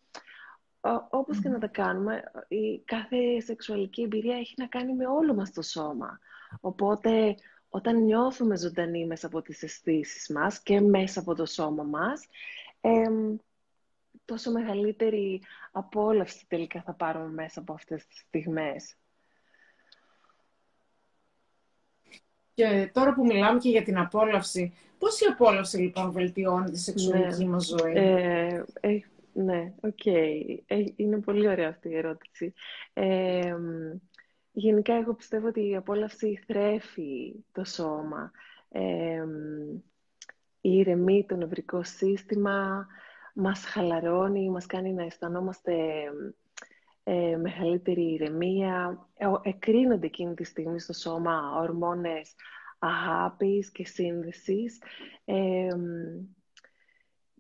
[1.10, 5.52] όπως και να τα κάνουμε, η κάθε σεξουαλική εμπειρία έχει να κάνει με όλο μας
[5.52, 6.19] το σώμα.
[6.60, 7.36] Οπότε,
[7.69, 12.27] όταν νιώθουμε ζωντανοί μέσα από τις αισθήσεις μας και μέσα από το σώμα μας,
[14.25, 18.95] τόσο μεγαλύτερη απόλαυση τελικά θα πάρουμε μέσα από αυτές τις στιγμές.
[22.53, 27.43] Και τώρα που μιλάμε και για την απόλαυση, πώς η απόλαυση λοιπόν βελτιώνει τη σεξουαλική
[27.43, 27.49] ναι.
[27.49, 28.99] μας ζωή; Ε, ε,
[29.34, 29.97] ναι, OK.
[30.05, 30.58] Okay.
[30.65, 32.53] Ε, είναι πολύ ωραία αυτή η ερώτηση.
[32.93, 33.55] Ε,
[34.60, 38.32] γενικά εγώ πιστεύω ότι η απόλαυση θρέφει το σώμα.
[38.69, 39.26] Ε,
[40.62, 42.88] ηρεμεί το νευρικό σύστημα,
[43.34, 45.74] μας χαλαρώνει, μας κάνει να αισθανόμαστε
[47.04, 49.08] ε, μεγαλύτερη ηρεμία.
[49.15, 52.36] Ε, εκρίνονται εκείνη τη στιγμή στο σώμα ορμόνες
[52.80, 54.82] αγάπης και σύνδεσης.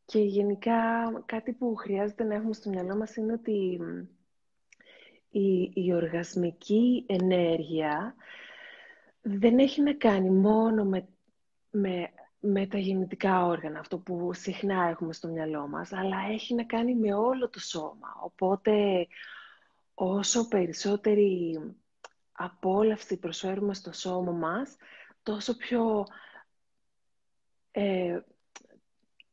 [0.05, 0.75] και γενικά
[1.25, 3.79] κάτι που χρειάζεται να έχουμε στο μυαλό μας είναι ότι
[5.29, 8.15] η, η οργασμική ενέργεια
[9.21, 11.07] δεν έχει να κάνει μόνο με,
[11.69, 16.63] με με τα γεννητικά όργανα, αυτό που συχνά έχουμε στο μυαλό μας, αλλά έχει να
[16.63, 18.19] κάνει με όλο το σώμα.
[18.21, 19.07] Οπότε,
[19.93, 21.59] όσο περισσότερη
[22.31, 24.75] απόλαυση προσφέρουμε στο σώμα μας,
[25.23, 26.05] τόσο πιο...
[27.71, 28.19] Ε,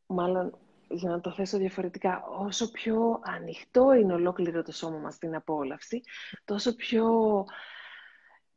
[0.06, 5.34] μάλλον, για να το θέσω διαφορετικά, όσο πιο ανοιχτό είναι ολόκληρο το σώμα μας στην
[5.34, 6.00] απόλαυση,
[6.44, 7.04] τόσο πιο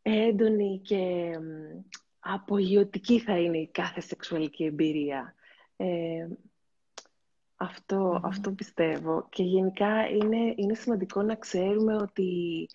[0.01, 1.31] έντονη και
[2.19, 5.35] απογειωτική θα είναι η κάθε σεξουαλική εμπειρία.
[5.75, 6.27] Ε,
[7.55, 9.27] αυτό, αυτό πιστεύω.
[9.29, 12.67] Και γενικά είναι, είναι σημαντικό να ξέρουμε ότι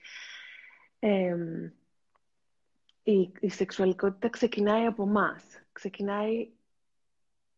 [3.02, 5.44] η, η σεξουαλικότητα ξεκινάει από μας.
[5.72, 6.48] Ξεκινάει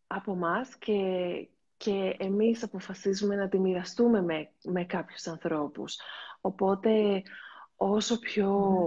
[0.07, 0.95] από μας και,
[1.77, 5.99] και εμείς αποφασίζουμε να τη μοιραστούμε με, με κάποιους ανθρώπους.
[6.41, 7.23] Οπότε
[7.77, 8.87] όσο πιο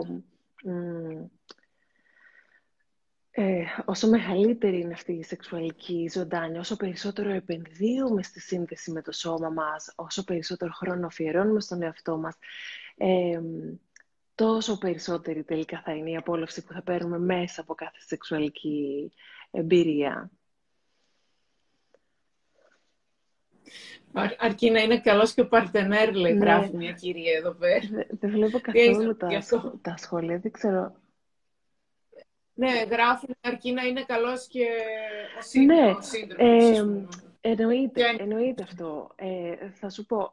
[3.31, 9.11] ε, όσο μεγαλύτερη είναι αυτή η σεξουαλική ζωντάνια, όσο περισσότερο επενδύουμε στη σύνδεση με το
[9.11, 12.35] σώμα μας, όσο περισσότερο χρόνο αφιερώνουμε στον εαυτό μας,
[12.97, 13.41] ε,
[14.35, 19.11] τόσο περισσότερη τελικά θα είναι η απόλαυση που θα παίρνουμε μέσα από κάθε σεξουαλική
[19.51, 20.31] εμπειρία.
[24.37, 26.39] Αρκεί να είναι καλός και ο παρτενέρ, λέει, ναι.
[26.39, 28.05] γράφει μια κυρία εδώ πέρα.
[28.19, 29.27] Δεν βλέπω καθόλου τα,
[29.81, 30.93] τα σχόλια, δεν ξέρω
[32.59, 34.65] ναι, γράφουν αρκεί να είναι καλός και
[35.39, 36.11] ο σύντροφος.
[36.37, 36.83] Ναι, ε,
[37.41, 39.11] εννοείται, εννοείται αυτό.
[39.15, 40.31] Ε, θα σου πω,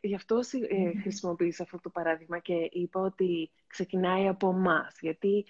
[0.00, 0.36] γι' αυτό
[0.68, 4.96] ε, χρησιμοποίησα αυτό το παράδειγμα και είπα ότι ξεκινάει από εμάς.
[5.00, 5.46] Γιατί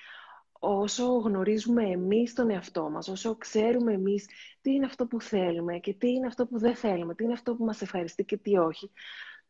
[0.64, 4.29] όσο γνωρίζουμε εμείς τον εαυτό μας, όσο ξέρουμε εμείς
[4.61, 7.55] τι είναι αυτό που θέλουμε και τι είναι αυτό που δεν θέλουμε, τι είναι αυτό
[7.55, 8.90] που μας ευχαριστεί και τι όχι,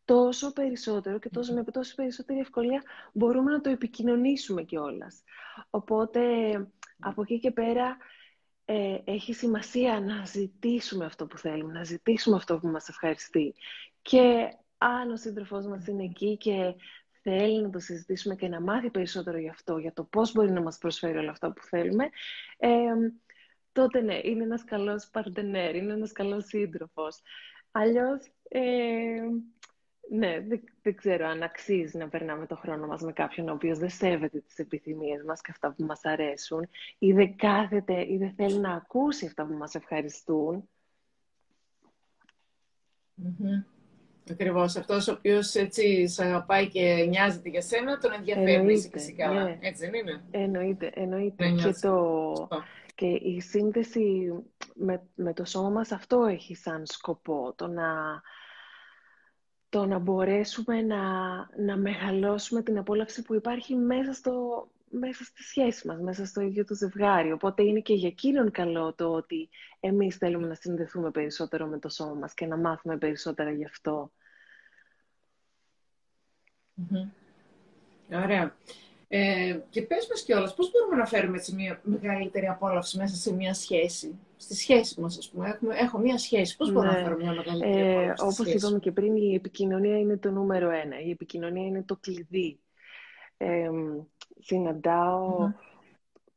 [0.04, 5.22] τόσο περισσότερο και τόσο, με τόσο περισσότερη ευκολία μπορούμε να το επικοινωνήσουμε κιόλας.
[5.70, 6.20] Οπότε,
[6.98, 7.96] από εκεί και πέρα,
[8.64, 13.54] ε, έχει σημασία να ζητήσουμε αυτό που θέλουμε, να ζητήσουμε αυτό που μας ευχαριστεί.
[14.02, 14.48] Και
[14.78, 16.74] αν ο σύντροφός μας είναι εκεί και
[17.24, 20.62] θέλει να το συζητήσουμε και να μάθει περισσότερο γι' αυτό, για το πώς μπορεί να
[20.62, 22.08] μας προσφέρει όλα αυτά που θέλουμε,
[22.56, 22.68] ε,
[23.72, 27.20] τότε ναι, είναι ένας καλός παρτενέρ, είναι ένας καλός σύντροφος.
[27.70, 28.60] Αλλιώς, ε,
[30.10, 30.40] ναι,
[30.82, 34.40] δεν, ξέρω αν αξίζει να περνάμε το χρόνο μας με κάποιον ο οποίος δεν σέβεται
[34.40, 38.72] τις επιθυμίες μας και αυτά που μας αρέσουν ή δεν κάθεται ή δεν θέλει να
[38.72, 40.68] ακούσει αυτά που μας ευχαριστούν.
[43.22, 43.73] Mm-hmm.
[44.30, 44.76] Ακριβώς.
[44.76, 49.32] Αυτός ο οποίος έτσι σε αγαπάει και νοιάζεται για σένα, τον ενδιαφέρει φυσικά.
[49.32, 49.58] Ναι.
[49.60, 51.48] Έτσι δεν είναι; Εννοείται, εννοείται.
[51.48, 52.48] Ναι, και, το...
[52.94, 54.32] και η σύνδεση
[54.74, 57.52] με, με το σώμα μας αυτό έχει σαν σκοπό.
[57.56, 58.20] Το να
[59.68, 61.02] το να μπορέσουμε να,
[61.64, 66.64] να μεγαλώσουμε την απόλαυση που υπάρχει μέσα, στο, μέσα στη σχέση μας, μέσα στο ίδιο
[66.64, 67.32] το ζευγάρι.
[67.32, 69.48] Οπότε είναι και για εκείνον καλό το ότι
[69.80, 74.12] εμείς θέλουμε να συνδεθούμε περισσότερο με το σώμα μας και να μάθουμε περισσότερα γι' αυτό.
[78.12, 78.56] Ωραία.
[79.08, 83.34] Ε, και πες μας κιόλας, πώς μπορούμε να φέρουμε έτσι μια μεγαλύτερη απόλαυση μέσα σε
[83.34, 85.48] μια σχέση; Στη σχέση μας, ας πούμε.
[85.48, 86.56] Έχουμε, έχω μια σχέση.
[86.56, 87.04] Πώς μπορούμε να ναι.
[87.04, 91.00] φέρουμε μια μεγαλύτερη ε, απόλαυση Όπως είπαμε και πριν, η επικοινωνία είναι το νούμερο ένα.
[91.00, 92.58] Η επικοινωνία είναι το κλειδί.
[93.36, 93.70] Ε,
[94.38, 95.52] συναντάω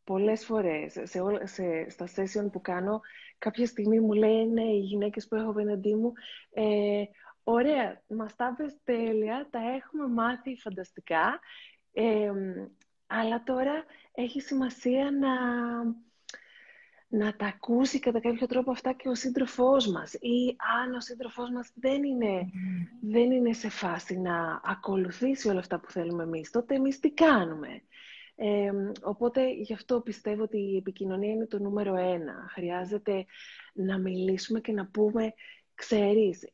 [0.03, 0.91] πολλές φορές.
[0.91, 3.01] Σε, σε, στα session που κάνω,
[3.38, 6.12] κάποια στιγμή μου λένε οι γυναίκες που έχω απέναντί μου
[6.53, 7.03] ε,
[7.49, 11.39] Ωραία, μας τα πες τέλεια, τα έχουμε μάθει φανταστικά,
[13.07, 15.29] αλλά τώρα έχει σημασία να,
[17.08, 21.50] να τα ακούσει κατά κάποιο τρόπο αυτά και ο σύντροφός μας ή αν ο σύντροφός
[21.50, 22.50] μας δεν είναι,
[23.02, 27.82] δεν είναι σε φάση να ακολουθήσει όλα αυτά που θέλουμε εμείς, τότε εμείς τι κάνουμε;
[29.02, 32.48] οπότε γι' αυτό πιστεύω ότι η επικοινωνία είναι το νούμερο ένα.
[32.50, 33.26] Χρειάζεται
[33.74, 35.34] να μιλήσουμε και να πούμε,
[35.76, 36.50] ξέρεις,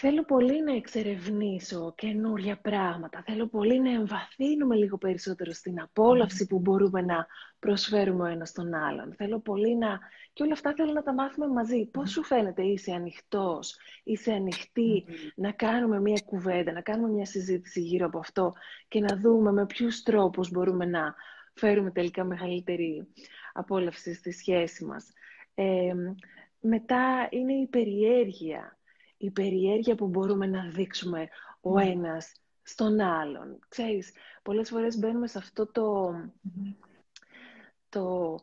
[0.00, 3.22] Θέλω πολύ να εξερευνήσω καινούρια πράγματα.
[3.26, 7.26] Θέλω πολύ να εμβαθύνουμε λίγο περισσότερο στην απόλαυση που μπορούμε να
[7.58, 9.14] προσφέρουμε ο ένας τον άλλον.
[9.14, 9.98] Θέλω πολύ να...
[10.32, 11.86] Και όλα αυτά θέλω να τα μάθουμε μαζί.
[11.86, 17.80] Πώς σου φαίνεται είσαι ανοιχτός, είσαι ανοιχτή να κάνουμε μια κουβέντα, να κάνουμε μια συζήτηση
[17.80, 18.52] γύρω από αυτό
[18.88, 21.14] και να δούμε με ποιους τρόπους μπορούμε να
[21.54, 23.06] φέρουμε τελικά μεγαλύτερη
[23.52, 25.12] απόλαυση στη σχέση μας.
[25.54, 25.94] Ε,
[26.60, 28.77] μετά είναι η περιέργεια
[29.18, 31.28] η περιέργεια που μπορούμε να δείξουμε
[31.60, 31.84] ο ναι.
[31.84, 33.58] ένας στον άλλον.
[33.68, 36.14] Ξέρεις, πολλές φορές μπαίνουμε σε αυτό το...
[37.88, 38.34] το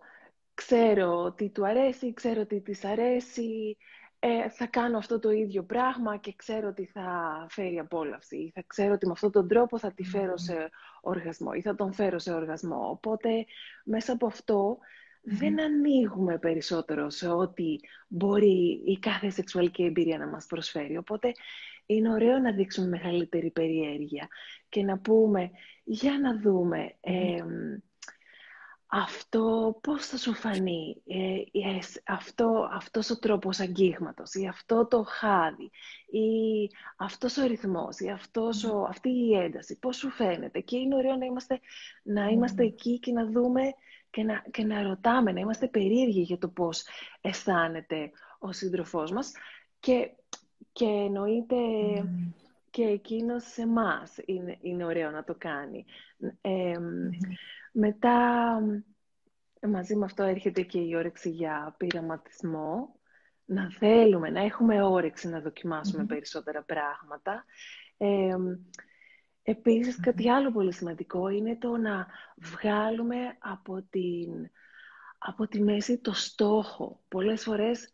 [0.54, 3.78] ξέρω τι του αρέσει, ξέρω τι της αρέσει,
[4.20, 8.64] ε, θα κάνω αυτό το ίδιο πράγμα και ξέρω ότι θα φέρει απόλαυση ή θα
[8.68, 10.70] ξέρω ότι με αυτόν τον τρόπο θα τη φέρω σε
[11.02, 12.90] οργασμό ή θα τον φέρω σε οργασμό.
[12.90, 13.46] Οπότε
[13.86, 14.78] μέσα από αυτό
[15.26, 17.76] δεν ανοίγουμε περισσότερο σε ό,τι
[18.08, 20.98] μπορεί η κάθε σεξουαλική εμπειρία να μας προσφέρει.
[20.98, 21.32] Οπότε
[21.86, 24.28] είναι ωραίο να δείξουμε μεγαλύτερη περιέργεια
[24.70, 25.52] και να πούμε,
[25.84, 26.96] για να δούμε
[28.88, 35.72] αυτό πώς θα σου φανεί, ε, αυτό, αυτός ο τρόπος αγγίγματος ή αυτό το χάδι
[36.10, 40.96] ή αυτός ο ρυθμός ή αυτός ο, αυτή η ένταση, πώς σου φαίνεται; Και είναι
[40.96, 41.60] ωραίο να είμαστε,
[42.04, 43.62] να είμαστε εκεί και να δούμε
[44.16, 46.86] και να, και να ρωτάμε, να είμαστε περίεργοι για το πώς
[47.22, 49.32] αισθάνεται ο σύντροφός μας
[49.80, 50.10] και,
[50.72, 51.56] και εννοείται
[52.70, 55.86] και εκείνος σε εμάς είναι, είναι ωραίο να το κάνει.
[57.72, 58.60] Μετά,
[59.68, 63.00] μαζί με αυτό έρχεται και η όρεξη για πειραματισμό,
[63.46, 67.46] να θέλουμε, να έχουμε όρεξη να δοκιμάσουμε περισσότερα πράγματα.
[69.48, 74.50] Επίσης, κάτι άλλο πολύ σημαντικό είναι το να βγάλουμε από, την,
[75.18, 77.04] από τη μέση το στόχο.
[77.08, 77.94] Πολλές φορές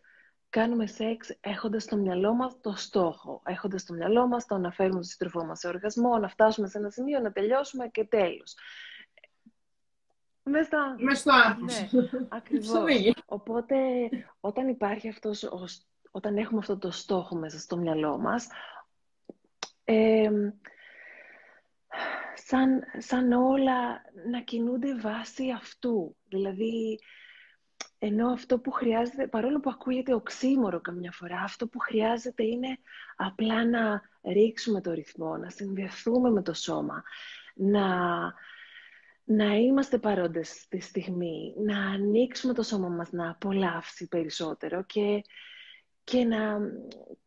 [0.49, 3.41] κάνουμε σεξ έχοντας στο μυαλό μας το στόχο.
[3.45, 6.77] Έχοντας στο μυαλό μας το να φέρουμε τον σύντροφό μας σε οργασμό, να φτάσουμε σε
[6.77, 8.55] ένα σημείο, να τελειώσουμε και τέλος.
[10.43, 10.77] Μες στο
[11.59, 11.89] Ναι,
[12.37, 13.13] ακριβώς.
[13.25, 13.75] Οπότε,
[14.39, 15.49] όταν υπάρχει αυτός,
[16.11, 18.47] όταν έχουμε αυτό το στόχο μέσα στο μυαλό μας,
[22.35, 26.15] σαν, σαν όλα να κινούνται βάσει αυτού.
[26.27, 26.99] Δηλαδή,
[27.99, 32.77] ενώ αυτό που χρειάζεται, παρόλο που ακούγεται οξύμορο καμιά φορά, αυτό που χρειάζεται είναι
[33.15, 37.03] απλά να ρίξουμε το ρυθμό, να συνδεθούμε με το σώμα,
[37.53, 37.87] να,
[39.23, 45.21] να είμαστε παρόντες στη στιγμή, να ανοίξουμε το σώμα μας να απολαύσει περισσότερο και
[46.11, 46.57] και να,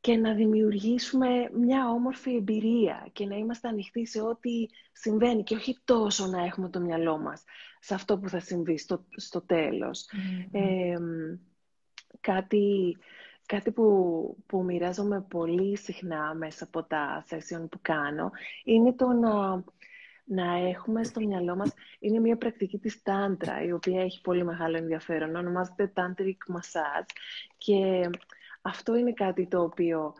[0.00, 5.78] και να δημιουργήσουμε μια όμορφη εμπειρία και να είμαστε ανοιχτοί σε ό,τι συμβαίνει και όχι
[5.84, 7.44] τόσο να έχουμε το μυαλό μας
[7.80, 10.06] σε αυτό που θα συμβεί στο, στο τέλος.
[12.20, 12.96] κάτι,
[13.46, 18.30] κάτι που, που μοιράζομαι πολύ συχνά μέσα από τα session που κάνω
[18.64, 19.64] είναι το να,
[20.24, 24.76] να έχουμε στο μυαλό μας, είναι μια πρακτική της τάντρα, η οποία έχει πολύ μεγάλο
[24.76, 27.10] ενδιαφέρον, ονομάζεται Tantric Massage
[27.58, 28.10] και
[28.66, 30.14] αυτό είναι κάτι το οποίο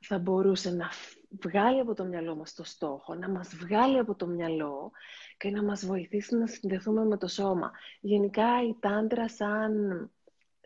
[0.00, 0.88] θα μπορούσε να
[1.28, 4.90] βγάλει από το μυαλό μας το στόχο, να μας βγάλει από το μυαλό
[5.36, 7.70] και να μας βοηθήσει να συνδεθούμε με το σώμα.
[8.00, 10.10] Γενικά η τάντρα σαν,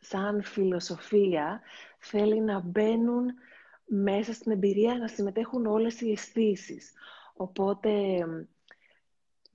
[0.01, 1.61] σαν φιλοσοφία
[1.99, 3.31] θέλει να μπαίνουν
[3.85, 6.93] μέσα στην εμπειρία, να συμμετέχουν όλες οι αισθήσεις.
[7.35, 7.91] Οπότε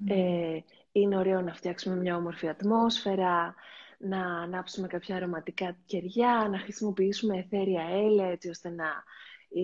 [0.08, 0.60] ε,
[0.92, 3.56] είναι ωραίο να φτιάξουμε μια όμορφη ατμόσφαιρα,
[3.98, 9.04] να ανάψουμε κάποια αρωματικά κεριά, να χρησιμοποιήσουμε εθέρια έλαια έτσι ώστε να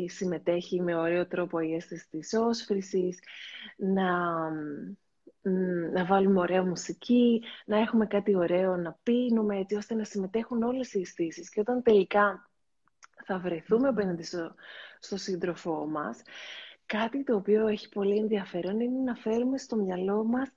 [0.08, 3.20] συμμετέχει με ωραίο τρόπο η αίσθηση της όσφρησης,
[3.76, 4.50] να,
[5.92, 10.94] να βάλουμε ωραία μουσική, να έχουμε κάτι ωραίο να πίνουμε έτσι ώστε να συμμετέχουν όλες
[10.94, 11.50] οι αισθήσεις.
[11.50, 12.50] Και όταν τελικά
[13.26, 14.56] θα βρεθούμε απέναντι στο,
[15.00, 16.22] στο σύντροφό μας,
[16.86, 20.50] κάτι το οποίο έχει πολύ ενδιαφέρον είναι να φέρουμε στο μυαλό μας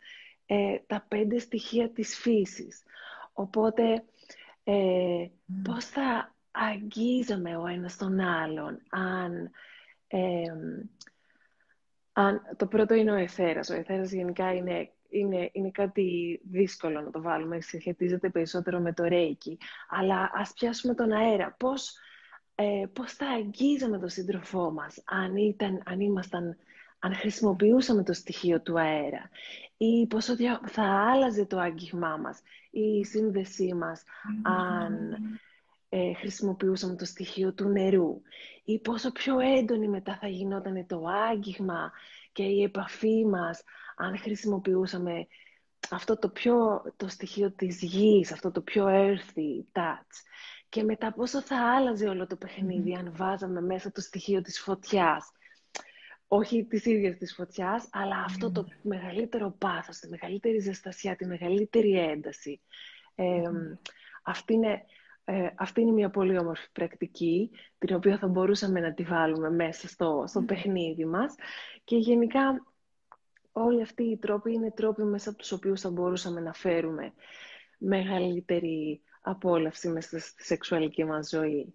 [0.47, 2.83] ε, τα πέντε στοιχεία της φύσης.
[3.39, 4.05] Οπότε,
[4.65, 5.27] ε,
[5.63, 9.51] πώς θα αγγίζαμε ο ένας τον άλλον αν...
[12.13, 13.71] αν το πρώτο είναι ο εθέρας.
[13.71, 19.05] Ο εθέρας γενικά είναι, είναι, είναι κάτι δύσκολο να το βάλουμε, συσχετίζεται περισσότερο με το
[19.05, 19.59] ρέικι.
[19.89, 21.55] Αλλά ας πιάσουμε τον αέρα.
[21.59, 21.99] Πώς,
[22.55, 26.57] ε, πώς θα αγγίζαμε τον σύντροφό μας αν, ήταν, αν ήμασταν
[26.99, 29.31] αν χρησιμοποιούσαμε το στοιχείο του αέρα
[29.77, 34.03] ή πόσο θα άλλαζε το άγγιγμά μας ή η σύνδεσή μας
[34.43, 35.17] αν
[35.89, 38.21] ε, χρησιμοποιούσαμε το στοιχείο του νερού
[38.65, 41.93] ή πόσο πιο έντονη μετά θα γινόταν το άγγιγμα
[42.33, 43.63] και η επαφή μας
[43.97, 45.27] αν χρησιμοποιούσαμε
[45.91, 50.23] αυτό το πιο το στοιχείο της γης, αυτό το πιο earthy touch.
[50.69, 55.33] Και μετά πόσο θα άλλαζε όλο το παιχνίδι αν βάζαμε μέσα το στοιχείο της φωτιάς
[56.29, 61.99] όχι της ίδιας της φωτιάς, αλλά αυτό το μεγαλύτερο πάθος, τη μεγαλύτερη ζεστασιά, τη μεγαλύτερη
[61.99, 62.61] ένταση.
[64.23, 64.85] αυτή, είναι,
[65.25, 69.89] ε, αυτή είναι μια πολύ όμορφη πρακτική, την οποία θα μπορούσαμε να τη βάλουμε μέσα
[69.89, 71.35] στο, στο παιχνίδι μας.
[71.85, 72.67] Και γενικά
[73.53, 77.13] όλοι αυτοί οι τρόποι είναι τρόποι μέσα από τους οποίους θα μπορούσαμε να φέρουμε
[77.79, 81.75] μεγαλύτερη απόλαυση μέσα στη σεξουαλική μας ζωή.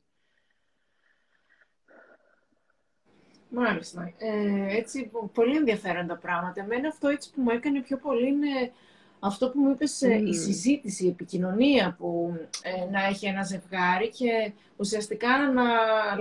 [3.54, 4.14] Μάλιστα.
[4.18, 6.62] Ε, έτσι, πολύ ενδιαφέροντα πράγματα.
[6.62, 8.72] Εμένα αυτό έτσι που μου έκανε πιο πολύ είναι
[9.20, 14.10] αυτό που μου είπες, ε, η συζήτηση, η επικοινωνία που ε, να έχει ένα ζευγάρι
[14.10, 15.64] και ουσιαστικά να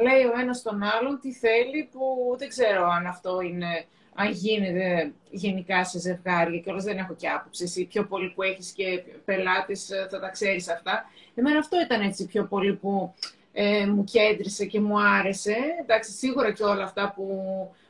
[0.03, 5.13] λέει ο ένας τον άλλον τι θέλει που δεν ξέρω αν αυτό είναι, αν γίνεται
[5.31, 7.65] γενικά σε ζευγάρια και όλες δεν έχω και άποψη.
[7.65, 11.05] Εσύ πιο πολύ που έχεις και πελάτες ε, θα τα ξέρεις αυτά.
[11.35, 13.15] Εμένα αυτό ήταν έτσι πιο πολύ που
[13.53, 15.57] ε, μου κέντρισε και μου άρεσε.
[15.83, 17.25] Εντάξει, σίγουρα και όλα αυτά που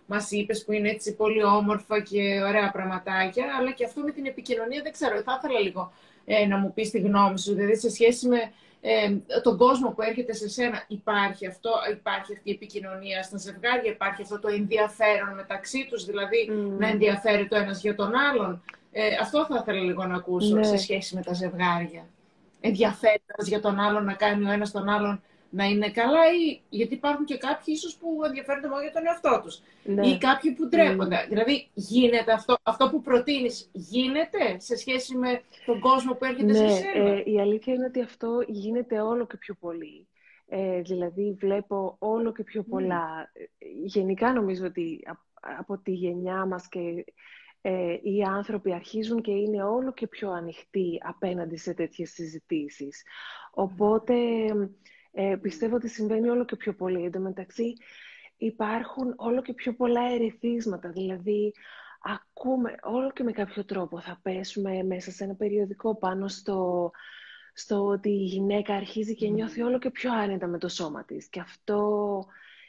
[0.06, 4.26] μας είπες που είναι έτσι πολύ όμορφα και ωραία πραγματάκια, αλλά και αυτό με την
[4.26, 5.92] επικοινωνία δεν ξέρω, θα ήθελα λίγο
[6.24, 10.02] ε, να μου πεις τη γνώμη σου, δηλαδή σε σχέση με ε, τον κόσμο που
[10.02, 15.34] έρχεται σε σένα, υπάρχει, αυτό, υπάρχει αυτή η επικοινωνία στα ζευγάρια, υπάρχει αυτό το ενδιαφέρον
[15.34, 18.62] μεταξύ τους, δηλαδή να ενδιαφέρει το ένας για τον άλλον.
[18.92, 20.62] Ε, αυτό θα ήθελα λίγο να ακούσω ναι.
[20.62, 22.06] σε σχέση με τα ζευγάρια.
[22.60, 26.94] Ενδιαφέρει για τον άλλον να κάνει ο ένας τον άλλον να είναι καλά ή γιατί
[26.94, 30.06] υπάρχουν και κάποιοι ίσως που ενδιαφέρονται μόνο για τον εαυτό τους ναι.
[30.06, 31.16] ή κάποιοι που ντρέπονται.
[31.16, 31.26] Ναι.
[31.28, 36.68] Δηλαδή γίνεται αυτό, αυτό που προτείνεις γίνεται σε σχέση με τον κόσμο που έρχεται ναι,
[36.68, 37.08] σε σένα.
[37.08, 40.08] Ε, η αλήθεια είναι ότι αυτό γίνεται όλο και πιο πολύ.
[40.46, 43.30] Ε, δηλαδή βλέπω όλο και πιο πολλά.
[43.32, 43.44] Ε,
[43.84, 45.00] γενικά νομίζω ότι
[45.58, 47.04] από τη γενιά μας και
[47.60, 53.02] ε, οι άνθρωποι αρχίζουν και είναι όλο και πιο ανοιχτοί απέναντι σε τέτοιες συζητήσεις.
[53.50, 54.14] Οπότε
[55.12, 57.04] ε, πιστεύω ότι συμβαίνει όλο και πιο πολύ.
[57.04, 57.72] Εν τω μεταξύ
[58.36, 60.88] υπάρχουν όλο και πιο πολλά ερεθίσματα.
[60.88, 61.54] Δηλαδή,
[62.00, 66.90] ακούμε όλο και με κάποιο τρόπο θα πέσουμε μέσα σε ένα περιοδικό πάνω στο,
[67.52, 71.28] στο ότι η γυναίκα αρχίζει και νιώθει όλο και πιο άνετα με το σώμα της.
[71.28, 72.24] Και αυτό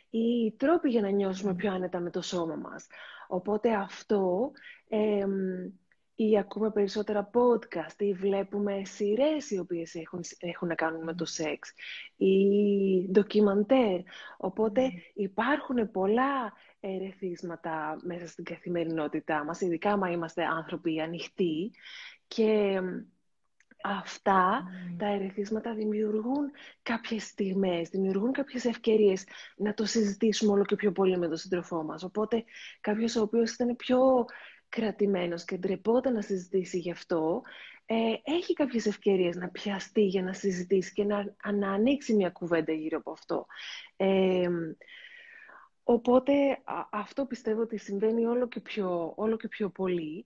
[0.10, 2.88] οι τρόποι για να νιώσουμε πιο άνετα με το σώμα μας.
[3.28, 4.52] Οπότε αυτό
[6.30, 11.26] ή ακούμε περισσότερα podcast ή βλέπουμε σειρές οι οποίες έχουν, έχουν να κάνουν με το
[11.26, 11.74] σεξ
[12.18, 12.36] ή
[13.12, 14.00] ντοκιμαντέρ.
[14.38, 21.72] Οπότε υπάρχουν πολλά ερεθίσματα μέσα στην καθημερινότητά μας, ειδικά άμα είμαστε άνθρωποι ανοιχτοί
[22.28, 22.82] και
[23.84, 24.64] αυτά
[24.98, 26.52] τα ερεθίσματα δημιουργούν
[26.84, 29.24] κάποιες στιγμές, δημιουργούν κάποιες ευκαιρίες
[29.56, 32.04] να το συζητήσουμε όλο και πιο πολύ με τον σύντροφό μας.
[32.04, 32.44] Οπότε
[32.82, 34.26] κάποιος ο οποίος ήταν πιο
[34.72, 37.42] κρατημένος και ντρεπόταν να συζητήσει γι' αυτό,
[37.86, 42.74] ε, έχει κάποιες ευκαιρίες να πιαστεί για να συζητήσει και να, να ανοίξει μια κουβέντα
[42.74, 43.46] γύρω από αυτό.
[43.96, 44.50] Ε,
[45.84, 46.34] οπότε
[46.92, 50.26] αυτό πιστεύω ότι συμβαίνει όλο και πιο, όλο και πιο πολύ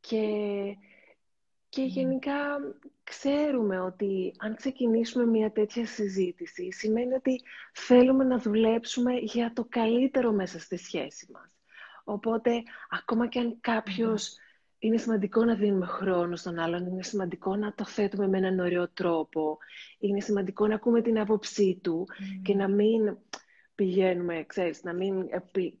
[0.00, 0.26] και,
[1.68, 2.58] και γενικά
[3.04, 7.40] ξέρουμε ότι αν ξεκινήσουμε μια τέτοια συζήτηση σημαίνει ότι
[7.72, 11.55] θέλουμε να δουλέψουμε για το καλύτερο μέσα στη σχέση μας.
[12.08, 14.36] Οπότε, ακόμα και αν κάποιος
[14.78, 18.88] είναι σημαντικό να δίνουμε χρόνο στον άλλον, είναι σημαντικό να το θέτουμε με έναν ωραίο
[18.88, 19.58] τρόπο,
[19.98, 22.06] είναι σημαντικό να ακούμε την άποψή του
[22.42, 23.16] και να μην
[23.74, 25.28] πηγαίνουμε, ξέρεις, να μην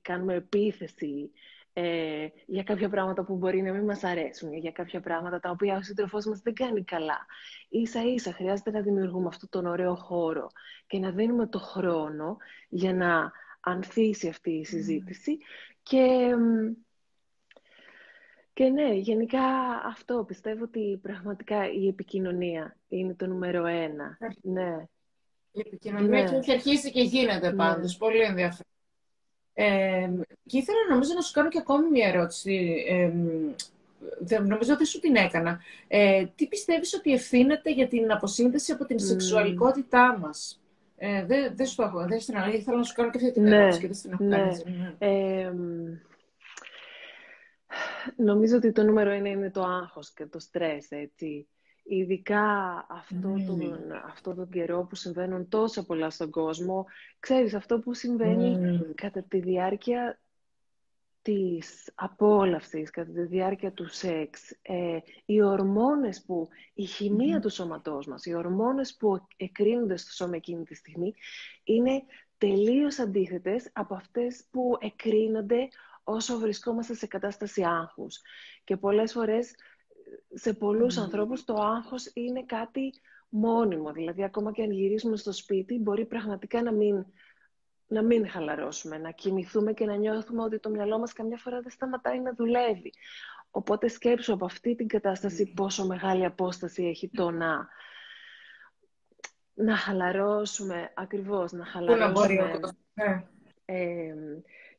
[0.02, 1.30] κάνουμε επίθεση
[1.72, 5.76] ε, για κάποια πράγματα που μπορεί να μην μας αρέσουν, για κάποια πράγματα τα οποία
[5.76, 7.26] ο σύντροφός μας δεν κάνει καλά.
[7.68, 10.46] Ίσα ίσα χρειάζεται να δημιουργούμε αυτόν τον ωραίο χώρο
[10.86, 12.36] και να δίνουμε το χρόνο
[12.68, 15.38] για να ανθίσει αυτή η συζήτηση
[15.88, 16.34] και,
[18.52, 19.42] και ναι, γενικά
[19.86, 24.18] αυτό πιστεύω ότι πραγματικά η επικοινωνία είναι το νούμερο ένα.
[24.42, 24.86] Ναι.
[25.50, 26.36] Η επικοινωνία ναι.
[26.36, 27.56] έχει αρχίσει και γίνεται ναι.
[27.56, 27.96] πάντως.
[27.96, 28.72] Πολύ ενδιαφέρον.
[29.54, 30.10] Ε,
[30.46, 32.84] και ήθελα νομίζω να σου κάνω και ακόμη μια ερώτηση.
[32.88, 33.10] Ε,
[34.38, 35.60] νομίζω ότι σου την έκανα.
[35.88, 40.60] Ε, τι πιστεύεις ότι ευθύνεται για την αποσύνδεση από την σεξουαλικότητά μας;
[40.96, 42.62] Ε, δεν, δεν σου το έχω, δεν στην αλήθεια.
[42.62, 44.36] Θέλω να σου κάνω και αυτή την ναι, ερώτηση και δεν στην έχω ναι.
[44.36, 44.94] ναι.
[44.98, 45.52] Ε,
[48.16, 51.48] νομίζω ότι το νούμερο ένα είναι το άγχος και το στρες, έτσι.
[51.88, 52.42] Ειδικά
[52.88, 53.44] αυτό, mm.
[53.46, 56.86] τον, αυτό τον καιρό που συμβαίνουν τόσα πολλά στον κόσμο.
[57.18, 60.20] Ξέρεις, αυτό που συμβαίνει κατά τη διάρκεια
[61.26, 68.06] της απόλαυσης, κατά τη διάρκεια του σεξ, ε, οι ορμόνες που, η χημεία του σώματός
[68.06, 71.14] μας, οι ορμόνες που εκρίνονται στο σώμα εκείνη τη στιγμή,
[71.64, 72.02] είναι
[72.38, 75.68] τελείως αντίθετες από αυτές που εκρίνονται
[76.04, 78.20] όσο βρισκόμαστε σε κατάσταση άγχους.
[78.64, 79.54] Και πολλές φορές
[80.34, 82.92] σε πολλούς ανθρώπους το άγχος είναι κάτι
[83.28, 83.92] μόνιμο.
[83.92, 87.06] Δηλαδή, ακόμα και αν γυρίσουμε στο σπίτι, μπορεί πραγματικά να μην,
[87.86, 91.70] να μην χαλαρώσουμε, να κοιμηθούμε και να νιώθουμε ότι το μυαλό μας καμιά φορά δεν
[91.70, 92.92] σταματάει να δουλεύει.
[93.50, 97.68] Οπότε σκέψου από αυτή την κατάσταση πόσο μεγάλη απόσταση έχει το να,
[99.54, 102.60] να χαλαρώσουμε, ακριβώς, να χαλαρώσουμε
[103.64, 104.14] ε,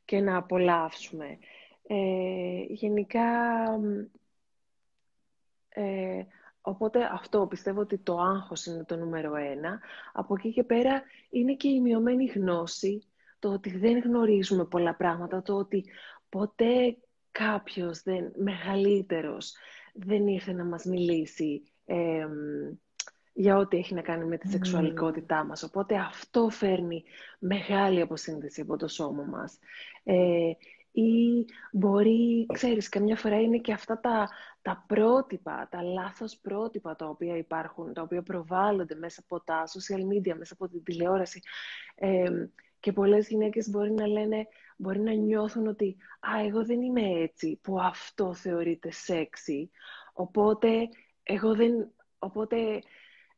[0.04, 1.38] και να απολαύσουμε.
[1.86, 3.30] Ε, γενικά,
[5.68, 6.22] ε,
[6.68, 9.80] οπότε αυτό πιστεύω ότι το άγχος είναι το νούμερο ένα.
[10.12, 13.02] Από εκεί και πέρα είναι και η μειωμένη γνώση,
[13.38, 15.84] το ότι δεν γνωρίζουμε πολλά πράγματα, το ότι
[16.28, 16.96] ποτέ
[17.30, 19.54] κάποιος δεν, μεγαλύτερος
[19.94, 21.62] δεν ήρθε να μας μιλήσει
[23.32, 25.62] για ό,τι έχει να κάνει με τη σεξουαλικότητά μας.
[25.62, 27.04] Οπότε αυτό φέρνει
[27.38, 29.58] μεγάλη αποσύνδεση από το σώμα μας.
[30.04, 30.52] Ε,
[30.90, 34.28] ή μπορεί, ξέρεις, καμιά φορά είναι και αυτά τα,
[34.62, 40.00] τα πρότυπα, τα λάθος πρότυπα τα οποία υπάρχουν, τα οποία προβάλλονται μέσα από τα social
[40.00, 41.40] media, μέσα από την τηλεόραση.
[42.80, 47.58] και πολλές γυναίκες μπορεί να λένε, μπορεί να νιώθουν ότι «Α, εγώ δεν είμαι έτσι»,
[47.62, 49.70] που αυτό θεωρείται σεξι.
[50.12, 50.88] Οπότε,
[51.22, 52.82] εγώ δεν, οπότε,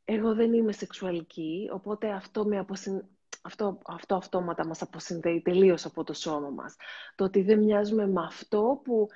[0.05, 3.03] εγώ δεν είμαι σεξουαλική, οπότε αυτό με αποσυν
[3.41, 6.76] αυτό, αυτό αυτόματα μας αποσυνδέει τελείως από το σώμα μας.
[7.14, 9.09] Το ότι δεν μοιάζουμε με αυτό που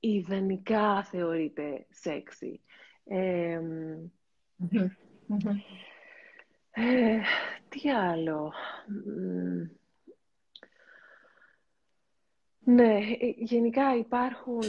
[0.00, 2.60] ιδανικά θεωρείται σεξι.
[3.04, 3.60] Ε,
[7.68, 8.52] τι άλλο...
[12.58, 14.60] Ναι, ε, γενικά υπάρχουν...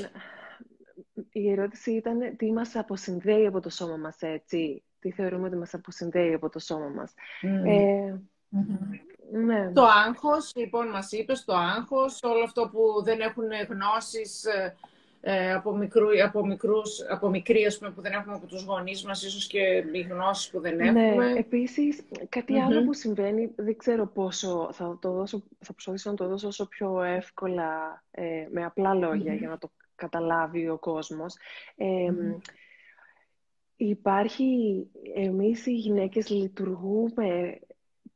[1.31, 4.83] Η ερώτηση ήταν τι μας αποσυνδέει από το σώμα μας, έτσι.
[4.99, 7.13] Τι θεωρούμε ότι μας αποσυνδέει από το σώμα μας.
[7.65, 8.15] Ε,
[9.31, 9.71] ναι.
[9.73, 14.75] Το άγχος, λοιπόν, μας είπες, το άγχος, όλο αυτό που δεν έχουν γνώσεις ε,
[15.21, 19.03] ε, από, μικρού, από, μικρούς, από μικρή, ας πούμε, που δεν έχουμε από τους γονείς
[19.03, 21.31] μας, ίσως και οι γνώσεις που δεν ναι, έχουμε.
[21.31, 22.03] Ναι, επίσης,
[22.65, 26.67] άλλο που συμβαίνει, δεν ξέρω πόσο, θα, το δώσω, θα προσπαθήσω να το δώσω όσο
[26.67, 31.35] πιο εύκολα, ε, με απλά για να το καταλάβει ο κόσμος.
[31.75, 32.11] Ε,
[33.83, 37.59] Υπάρχει, εμείς οι γυναίκες λειτουργούμε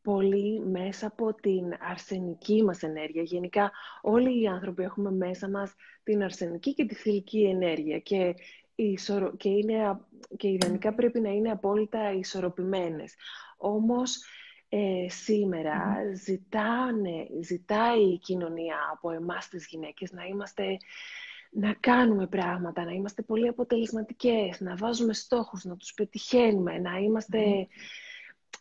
[0.06, 3.22] πολύ μέσα από την αρσενική μας ενέργεια.
[3.22, 8.36] Γενικά όλοι οι άνθρωποι έχουμε μέσα μας την αρσενική και τη θηλυκή ενέργεια και,
[9.38, 10.00] και, είναι...
[10.38, 13.16] και ιδανικά πρέπει να είναι απόλυτα ισορροπημένες.
[13.58, 14.24] Όμως
[14.70, 20.78] ε, σήμερα ζητάνε, ζητάει η κοινωνία από εμάς τις γυναίκες να είμαστε
[21.58, 27.68] να κάνουμε πράγματα, να είμαστε πολύ αποτελεσματικές, να βάζουμε στόχους, να τους πετυχαίνουμε, να είμαστε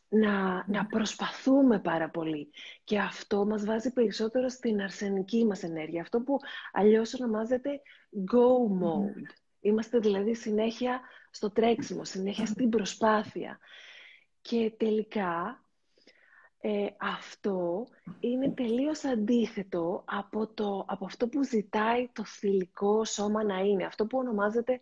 [0.09, 2.51] να, να προσπαθούμε πάρα πολύ.
[2.85, 6.01] Και αυτό μας βάζει περισσότερο στην αρσενική μας ενέργεια.
[6.01, 6.39] Αυτό που
[6.73, 7.81] αλλιώς ονομάζεται
[8.33, 9.23] go mode.
[9.61, 11.01] Είμαστε δηλαδή συνέχεια
[11.31, 13.59] στο τρέξιμο, συνέχεια στην προσπάθεια.
[14.41, 15.65] Και τελικά
[16.67, 17.87] ε, αυτό
[18.21, 23.85] είναι τελείως αντίθετο από, το, από αυτό που ζητάει το θηλυκό σώμα να είναι.
[23.85, 24.81] Αυτό που ονομάζεται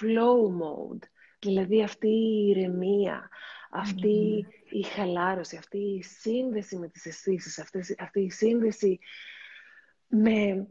[0.00, 1.02] flow mode.
[1.38, 3.28] Δηλαδή αυτή η ηρεμία,
[3.70, 8.98] αυτή η χαλάρωση, αυτή η σύνδεση με τις αισθήσεις, αυτή, αυτή η σύνδεση
[10.06, 10.68] με,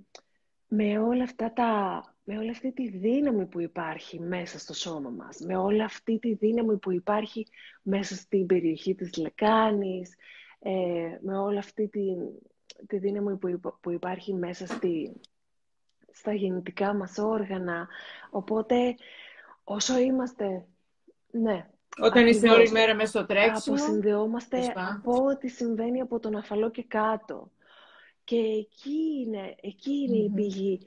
[0.67, 5.39] με όλα αυτά τα με όλη αυτή τη δύναμη που υπάρχει μέσα στο σώμα μας,
[5.39, 7.47] με όλη αυτή τη δύναμη που υπάρχει
[7.81, 10.15] μέσα στην περιοχή της λεκάνης,
[10.59, 12.01] ε, με όλη αυτή τη,
[12.87, 15.21] τη δύναμη που, που υπάρχει μέσα στη,
[16.11, 17.87] στα γεννητικά μας όργανα.
[18.29, 18.95] Οπότε,
[19.63, 20.65] όσο είμαστε,
[21.31, 21.69] ναι,
[22.01, 23.75] όταν είστε όλη μέρα μέσα στο τρέξιμο.
[23.75, 27.51] Αποσυνδεόμαστε από ό,τι συμβαίνει από τον αφαλό και κάτω.
[28.23, 30.79] Και εκεί είναι, εκεί η πηγή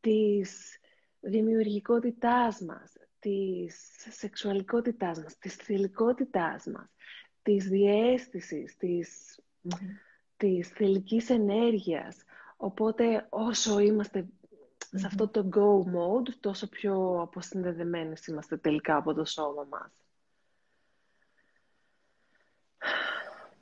[0.00, 0.78] της
[1.20, 3.76] δημιουργικότητάς μας, της
[4.10, 6.88] σεξουαλικότητάς μας, της θηλυκότητάς μας,
[7.42, 9.38] της διέστησης, της,
[9.68, 9.76] mm-hmm.
[10.36, 12.22] της θηλυκής ενέργειας.
[12.56, 14.26] Οπότε όσο είμαστε
[14.78, 20.03] σε αυτό το go mode, τόσο πιο αποσυνδεδεμένες είμαστε τελικά από το σώμα μας.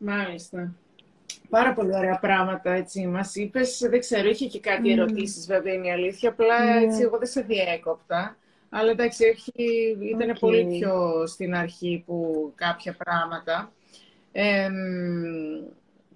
[0.04, 0.74] Μάλιστα.
[1.50, 3.06] Πάρα πολύ ωραία πράγματα, έτσι.
[3.06, 4.92] Μας είπες, δεν ξέρω, είχε και κάτι mm.
[4.92, 6.28] ερωτήσεις, βέβαια, είναι η αλήθεια.
[6.28, 6.84] Απλά, ναι.
[6.84, 8.36] έτσι, εγώ δεν σε διέκοπτα.
[8.70, 9.52] Αλλά εντάξει, όχι,
[10.00, 13.72] ήταν πολύ πιο στην αρχή που κάποια πράγματα.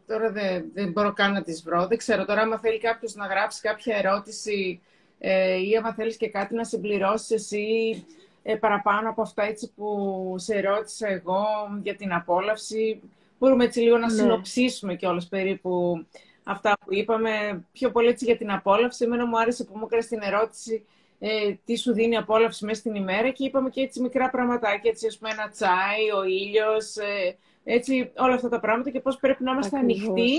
[0.07, 1.87] τώρα δεν, δεν μπορώ καν να τις βρω.
[1.87, 4.81] Δεν ξέρω τώρα, άμα θέλει κάποιος να γράψει κάποια ερώτηση
[5.19, 8.05] ε, ή άμα θέλεις και κάτι να συμπληρώσεις εσύ
[8.43, 11.45] ε, παραπάνω από αυτά έτσι που σε ρώτησα εγώ
[11.83, 13.01] για την απόλαυση,
[13.39, 14.13] μπορούμε έτσι λίγο να ναι.
[14.13, 16.05] συνοψίσουμε κιόλας περίπου
[16.45, 17.65] αυτά που είπαμε.
[17.73, 19.05] Πιο πολύ έτσι για την απόλαυση.
[19.05, 20.87] Εμένα μου άρεσε που μου έκανες την ερώτηση
[21.19, 25.07] ε, τι σου δίνει απόλαυση μέσα στην ημέρα και είπαμε και έτσι μικρά πραγματάκια, έτσι
[25.07, 29.43] ας πούμε ένα τσάι, ο ήλιος, ε, έτσι όλα αυτά τα πράγματα και πώς πρέπει
[29.43, 30.35] να είμαστε ανοιχτοί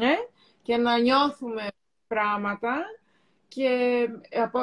[0.00, 0.12] ε,
[0.62, 1.66] και να νιώθουμε
[2.06, 2.74] πράγματα
[3.48, 3.68] και,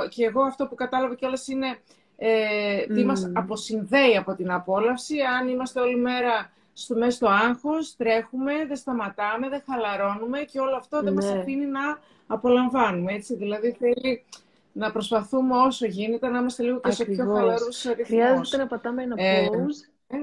[0.09, 1.77] και εγώ αυτό που κατάλαβα κιόλας είναι
[2.17, 7.95] ε, τι μας αποσυνδέει από την απόλαυση, αν είμαστε όλη μέρα στο μέσα στο άγχος,
[7.95, 11.39] τρέχουμε, δεν σταματάμε, δεν χαλαρώνουμε και όλο αυτό δεν μας ναι.
[11.39, 13.35] αφήνει να απολαμβάνουμε, έτσι.
[13.35, 14.25] Δηλαδή θέλει
[14.71, 18.07] να προσπαθούμε όσο γίνεται να είμαστε λίγο και σε πιο χαλαρούς ρυθμούς.
[18.07, 19.89] Χρειάζεται να πατάμε ένα ε, pause.
[20.07, 20.17] Ε,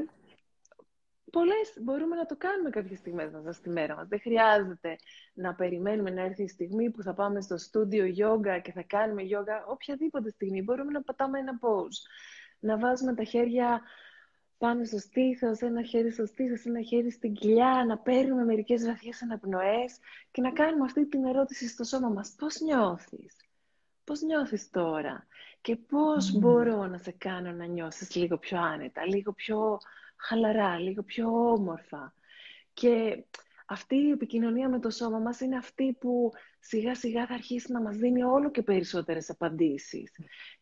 [1.31, 4.09] Πολλές μπορούμε να το κάνουμε κάποιες στιγμές μέσα στη μέρα μας.
[4.09, 4.97] Δεν χρειάζεται
[5.35, 9.23] να περιμένουμε να έρθει η στιγμή που θα πάμε στο στούντιο yoga και θα κάνουμε
[9.23, 9.71] yoga.
[9.71, 11.99] Οποιαδήποτε στιγμή μπορούμε να πατάμε ένα pause.
[12.59, 13.81] Να βάζουμε τα χέρια
[14.65, 19.23] πάνω στο στήθος, ένα χέρι στο στήθος, ένα χέρι στην κοιλιά, να παίρνουμε μερικές βαθιές
[19.23, 19.99] αναπνοές
[20.31, 22.35] και να κάνουμε αυτή την ερώτηση στο σώμα μας.
[22.39, 23.37] Πώς νιώθεις;
[24.05, 25.27] Πώς νιώθεις τώρα;
[25.61, 29.79] Και πώς μπορώ να σε κάνω να νιώσεις λίγο πιο άνετα, λίγο πιο
[30.17, 32.15] χαλαρά, λίγο πιο όμορφα;
[32.73, 33.25] Και
[33.67, 37.81] αυτή η επικοινωνία με το σώμα μας είναι αυτή που σιγά σιγά θα αρχίσει να
[37.81, 40.13] μας δίνει όλο και περισσότερες απαντήσεις.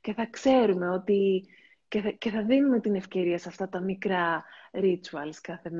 [0.00, 1.46] Και θα ξέρουμε ότι
[1.92, 5.70] και θα, και θα δίνουμε την ευκαιρία σε αυτά τα μικρά rituals κάθε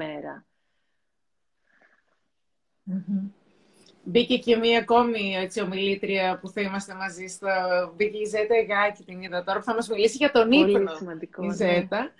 [4.04, 7.48] Μπήκε και μία ακόμη έτσι, ομιλήτρια που θα είμαστε μαζί στο...
[7.96, 10.94] Μπήκε η Ζέτα Εγάκη, την είδα τώρα, που θα μας μιλήσει για τον πολύ ύπνο.
[10.94, 11.54] Σημαντικό, η ναι.
[11.54, 12.10] Ζέτα.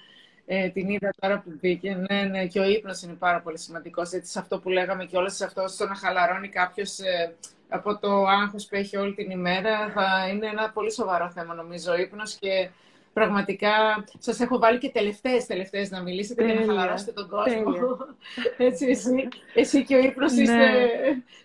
[0.47, 1.95] Ε, την είδα τώρα που μπήκε.
[2.11, 4.13] Ναι, ναι, και ο ύπνος είναι πάρα πολύ σημαντικός.
[4.13, 7.35] Έτσι, σε αυτό που λέγαμε και όλα σε αυτό, στο να χαλαρώνει κάποιος ε,
[7.69, 11.93] από το άγχος που έχει όλη την ημέρα, θα είναι ένα πολύ σοβαρό θέμα νομίζω
[11.93, 12.71] ο ύπνος και
[13.13, 17.97] Πραγματικά σας έχω βάλει και τελευταίες τελευταίες να μιλήσετε και να χαλαρώσετε τον κόσμο.
[18.69, 20.43] Έτσι, εσύ, εσύ και ο ύπνος ναι.
[20.43, 20.89] είστε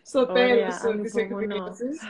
[0.03, 2.01] στο τέλος της εκδήλωσης.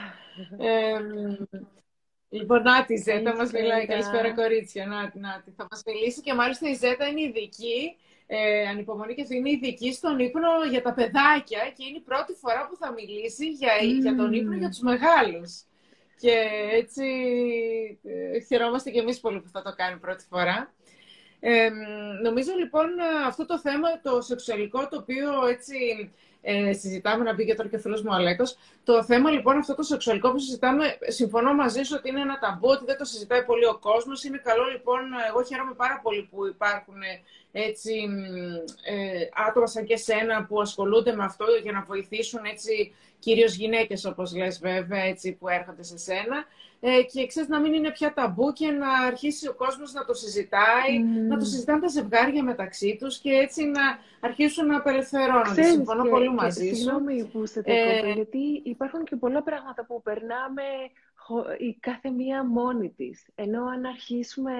[2.30, 3.86] Λοιπόν, Νάτι, η Ζέτα μας μιλάει.
[3.86, 4.86] Καλησπέρα, κορίτσια.
[4.86, 5.52] Νάτι, Νάτι.
[5.56, 7.96] Θα μας μιλήσει και μάλιστα η Ζέτα είναι ειδική,
[8.26, 12.66] ε, ανυπομονή και είναι ειδική στον ύπνο για τα παιδάκια και είναι η πρώτη φορά
[12.68, 15.62] που θα μιλήσει για, για τον ύπνο για τους μεγάλους.
[16.20, 17.04] Και έτσι
[18.04, 20.74] ε, χαιρόμαστε και εμείς πολύ που θα το κάνει πρώτη φορά.
[21.40, 21.70] Ε,
[22.22, 22.88] νομίζω λοιπόν
[23.26, 25.74] αυτό το θέμα, το σεξουαλικό, το οποίο έτσι
[26.42, 29.82] ε, συζητάμε, να μπει τώρα και ο φίλος μου Αλέκος, το θέμα λοιπόν αυτό το
[29.82, 33.66] σεξουαλικό που συζητάμε, συμφωνώ μαζί σου ότι είναι ένα ταμπού, ότι δεν το συζητάει πολύ
[33.66, 34.24] ο κόσμος.
[34.24, 37.00] Είναι καλό λοιπόν, εγώ χαίρομαι πάρα πολύ που υπάρχουν
[37.52, 37.92] έτσι,
[38.84, 44.04] ε, άτομα σαν και σένα που ασχολούνται με αυτό για να βοηθήσουν έτσι, κυρίως γυναίκες
[44.04, 46.46] όπως λες βέβαια έτσι, που έρχονται σε σένα
[46.80, 50.14] ε, και ξέρεις να μην είναι πια ταμπού και να αρχίσει ο κόσμος να το
[50.14, 53.82] συζητάει, να το συζητάνε τα ζευγάρια μεταξύ τους και έτσι να
[54.20, 55.62] αρχίσουν να απελευθερώνονται.
[55.62, 56.74] Συμφωνώ και, πολύ μαζί σου.
[56.74, 60.62] Συγγνώμη που σε ε, γιατί υπάρχουν και πολλά πράγματα που περνάμε
[61.58, 63.26] η κάθε μία μόνη της.
[63.34, 64.52] Ενώ αν αρχίσουμε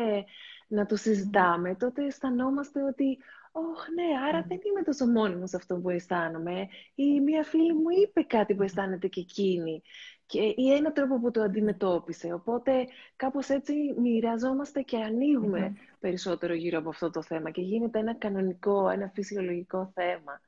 [0.69, 3.19] να το συζητάμε, τότε αισθανόμαστε ότι
[3.59, 6.69] «Ωχ, ναι, άρα δεν είμαι τόσο μόνιμος σε αυτό που αισθάνομαι».
[6.95, 9.83] Ή μία φίλη μου είπε κάτι που αισθάνεται και εκείνη.
[10.27, 12.33] Και, ή ένα τρόπο που το αντιμετώπισε.
[12.33, 12.87] Οπότε
[13.17, 18.89] κάπως έτσι μοιραζόμαστε και ανοιγουμε περισσότερο γύρω από αυτό το θέμα και γίνεται ένα κανονικό,
[18.89, 20.41] ένα φυσιολογικό θέμα.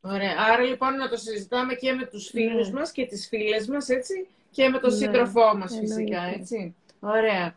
[0.00, 0.34] Ωραία.
[0.38, 2.78] Άρα λοιπόν να το συζητάμε και με τους φίλους ναι.
[2.78, 4.96] μας και τις φίλες μας, έτσι, και με τον ναι.
[4.96, 6.74] σύντροφό μας φυσικά, έτσι.
[7.00, 7.54] Ωραία.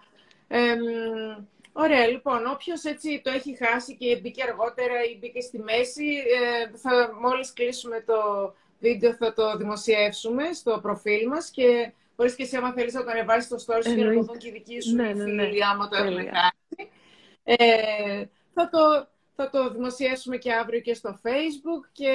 [1.74, 6.78] Ωραία, λοιπόν, όποιος έτσι το έχει χάσει και μπήκε αργότερα ή μπήκε στη μέση, ε,
[6.78, 12.55] θα μόλις κλείσουμε το βίντεο θα το δημοσιεύσουμε στο προφίλ μας και μπορείς και εσύ
[12.55, 14.82] άμα θέλεις να το ανεβάσεις στο story σου για να το δουν και οι δικοί
[14.82, 15.43] σου ναι, ναι, ναι.
[15.43, 16.89] φίλοι, άμα το έχουν κάνει.
[17.43, 22.12] Ε, θα το θα το δημοσιεύσουμε και αύριο και στο Facebook και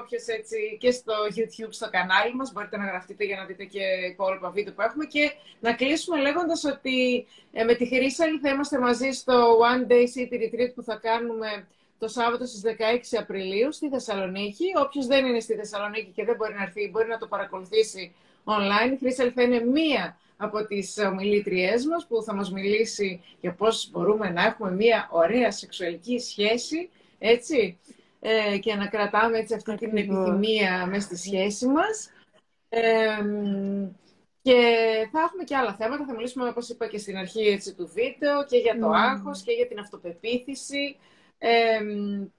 [0.00, 3.82] όποιος έτσι και στο YouTube στο κανάλι μας μπορείτε να γραφτείτε για να δείτε και
[4.12, 8.78] υπόλοιπα βίντεο που έχουμε και να κλείσουμε λέγοντας ότι ε, με τη Χρύσαλη θα είμαστε
[8.78, 11.66] μαζί στο One Day City Retreat που θα κάνουμε
[11.98, 12.62] το Σάββατο στις
[13.14, 14.64] 16 Απριλίου στη Θεσσαλονίκη.
[14.84, 18.92] Όποιος δεν είναι στη Θεσσαλονίκη και δεν μπορεί να έρθει, μπορεί να το παρακολουθήσει online.
[18.92, 23.90] Η Χρύσαλη θα είναι μία από τις ομιλήτριές μας που θα μας μιλήσει για πώς
[23.90, 27.78] μπορούμε να έχουμε μία ωραία σεξουαλική σχέση, έτσι,
[28.20, 32.10] ε, και να κρατάμε έτσι αυτή την επιθυμία μέσα στη σχέση μας.
[34.42, 34.60] και
[35.12, 36.04] θα έχουμε και άλλα θέματα.
[36.04, 38.94] Θα μιλήσουμε, όπως είπα και στην αρχή έτσι, του βίντεο, και για το mm.
[38.94, 40.96] άγχος και για την αυτοπεποίθηση.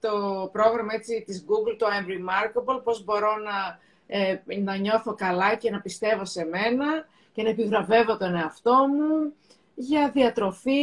[0.00, 5.54] το πρόγραμμα έτσι, της Google, το I'm Remarkable, πώς μπορώ να, ε, να νιώθω καλά
[5.54, 7.06] και να πιστεύω σε μένα
[7.36, 9.34] και να επιβραβεύω τον εαυτό μου
[9.74, 10.82] για διατροφή,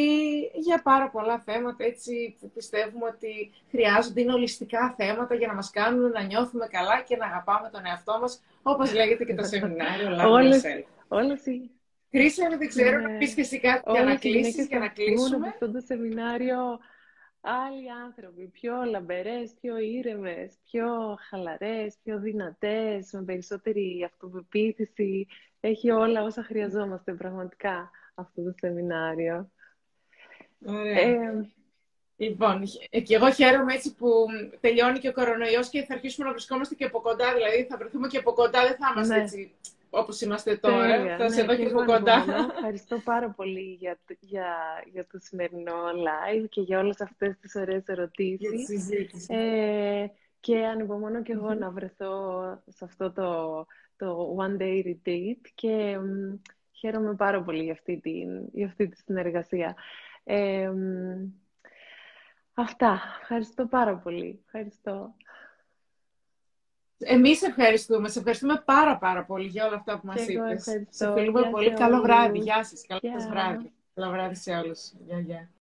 [0.54, 5.70] για πάρα πολλά θέματα έτσι που πιστεύουμε ότι χρειάζονται, είναι ολιστικά θέματα για να μας
[5.70, 10.30] κάνουν να νιώθουμε καλά και να αγαπάμε τον εαυτό μας, όπως λέγεται και το σεμινάριο
[10.30, 10.64] Όλες,
[11.08, 11.72] όλες οι...
[12.12, 13.08] Χρήσα, δεν ξέρω, ναι.
[13.08, 15.48] να πεις και εσύ κάτι για να κλείσεις, για να κλείσουμε.
[15.48, 16.58] αυτό το σεμινάριο
[17.42, 25.28] άλλοι άνθρωποι, πιο λαμπερές, πιο ήρεμες, πιο χαλαρές, πιο δυνατές, με περισσότερη αυτοπεποίθηση.
[25.66, 29.52] Έχει όλα όσα χρειαζόμαστε πραγματικά αυτό το σεμινάριο.
[30.66, 31.00] Ωραία.
[31.00, 31.50] Ε,
[32.16, 32.64] λοιπόν,
[33.04, 34.26] και εγώ χαίρομαι έτσι που
[34.60, 38.08] τελειώνει και ο κορονοϊός και θα αρχίσουμε να βρισκόμαστε και από κοντά, δηλαδή θα βρεθούμε
[38.08, 39.22] και από κοντά, δεν θα είμαστε ναι.
[39.22, 39.56] έτσι
[39.90, 40.98] όπως είμαστε τώρα.
[40.98, 42.26] Τέλεια, θα σε ναι, δω και από κοντά.
[42.56, 44.48] Ευχαριστώ πάρα πολύ για, για,
[44.92, 48.40] για το σημερινό live και για όλες αυτές τις ωραίες ερωτήσεις.
[48.40, 49.34] Για τη συζήτηση.
[49.34, 50.06] Ε,
[50.40, 53.66] και ανυπομονώ και εγώ να βρεθώ σε αυτό το,
[53.98, 55.98] το one day retreat και
[56.72, 59.76] χαίρομαι πάρα πολύ για αυτή, την, για αυτή τη συνεργασία.
[60.24, 60.72] Ε,
[62.54, 63.02] αυτά.
[63.22, 64.42] Ευχαριστώ πάρα πολύ.
[64.46, 65.16] Ευχαριστώ.
[66.98, 68.08] Εμείς ευχαριστούμε.
[68.10, 70.64] Σε ευχαριστούμε πάρα πάρα πολύ για όλα αυτά που μας είπες.
[70.64, 71.74] Σε ευχαριστούμε πολύ.
[71.74, 72.40] Καλό βράδυ.
[72.40, 72.86] Γεια σας.
[72.88, 73.72] Καλό βράδυ.
[73.94, 74.92] Καλό βράδυ σε όλους.
[75.06, 75.50] Γεια, γεια.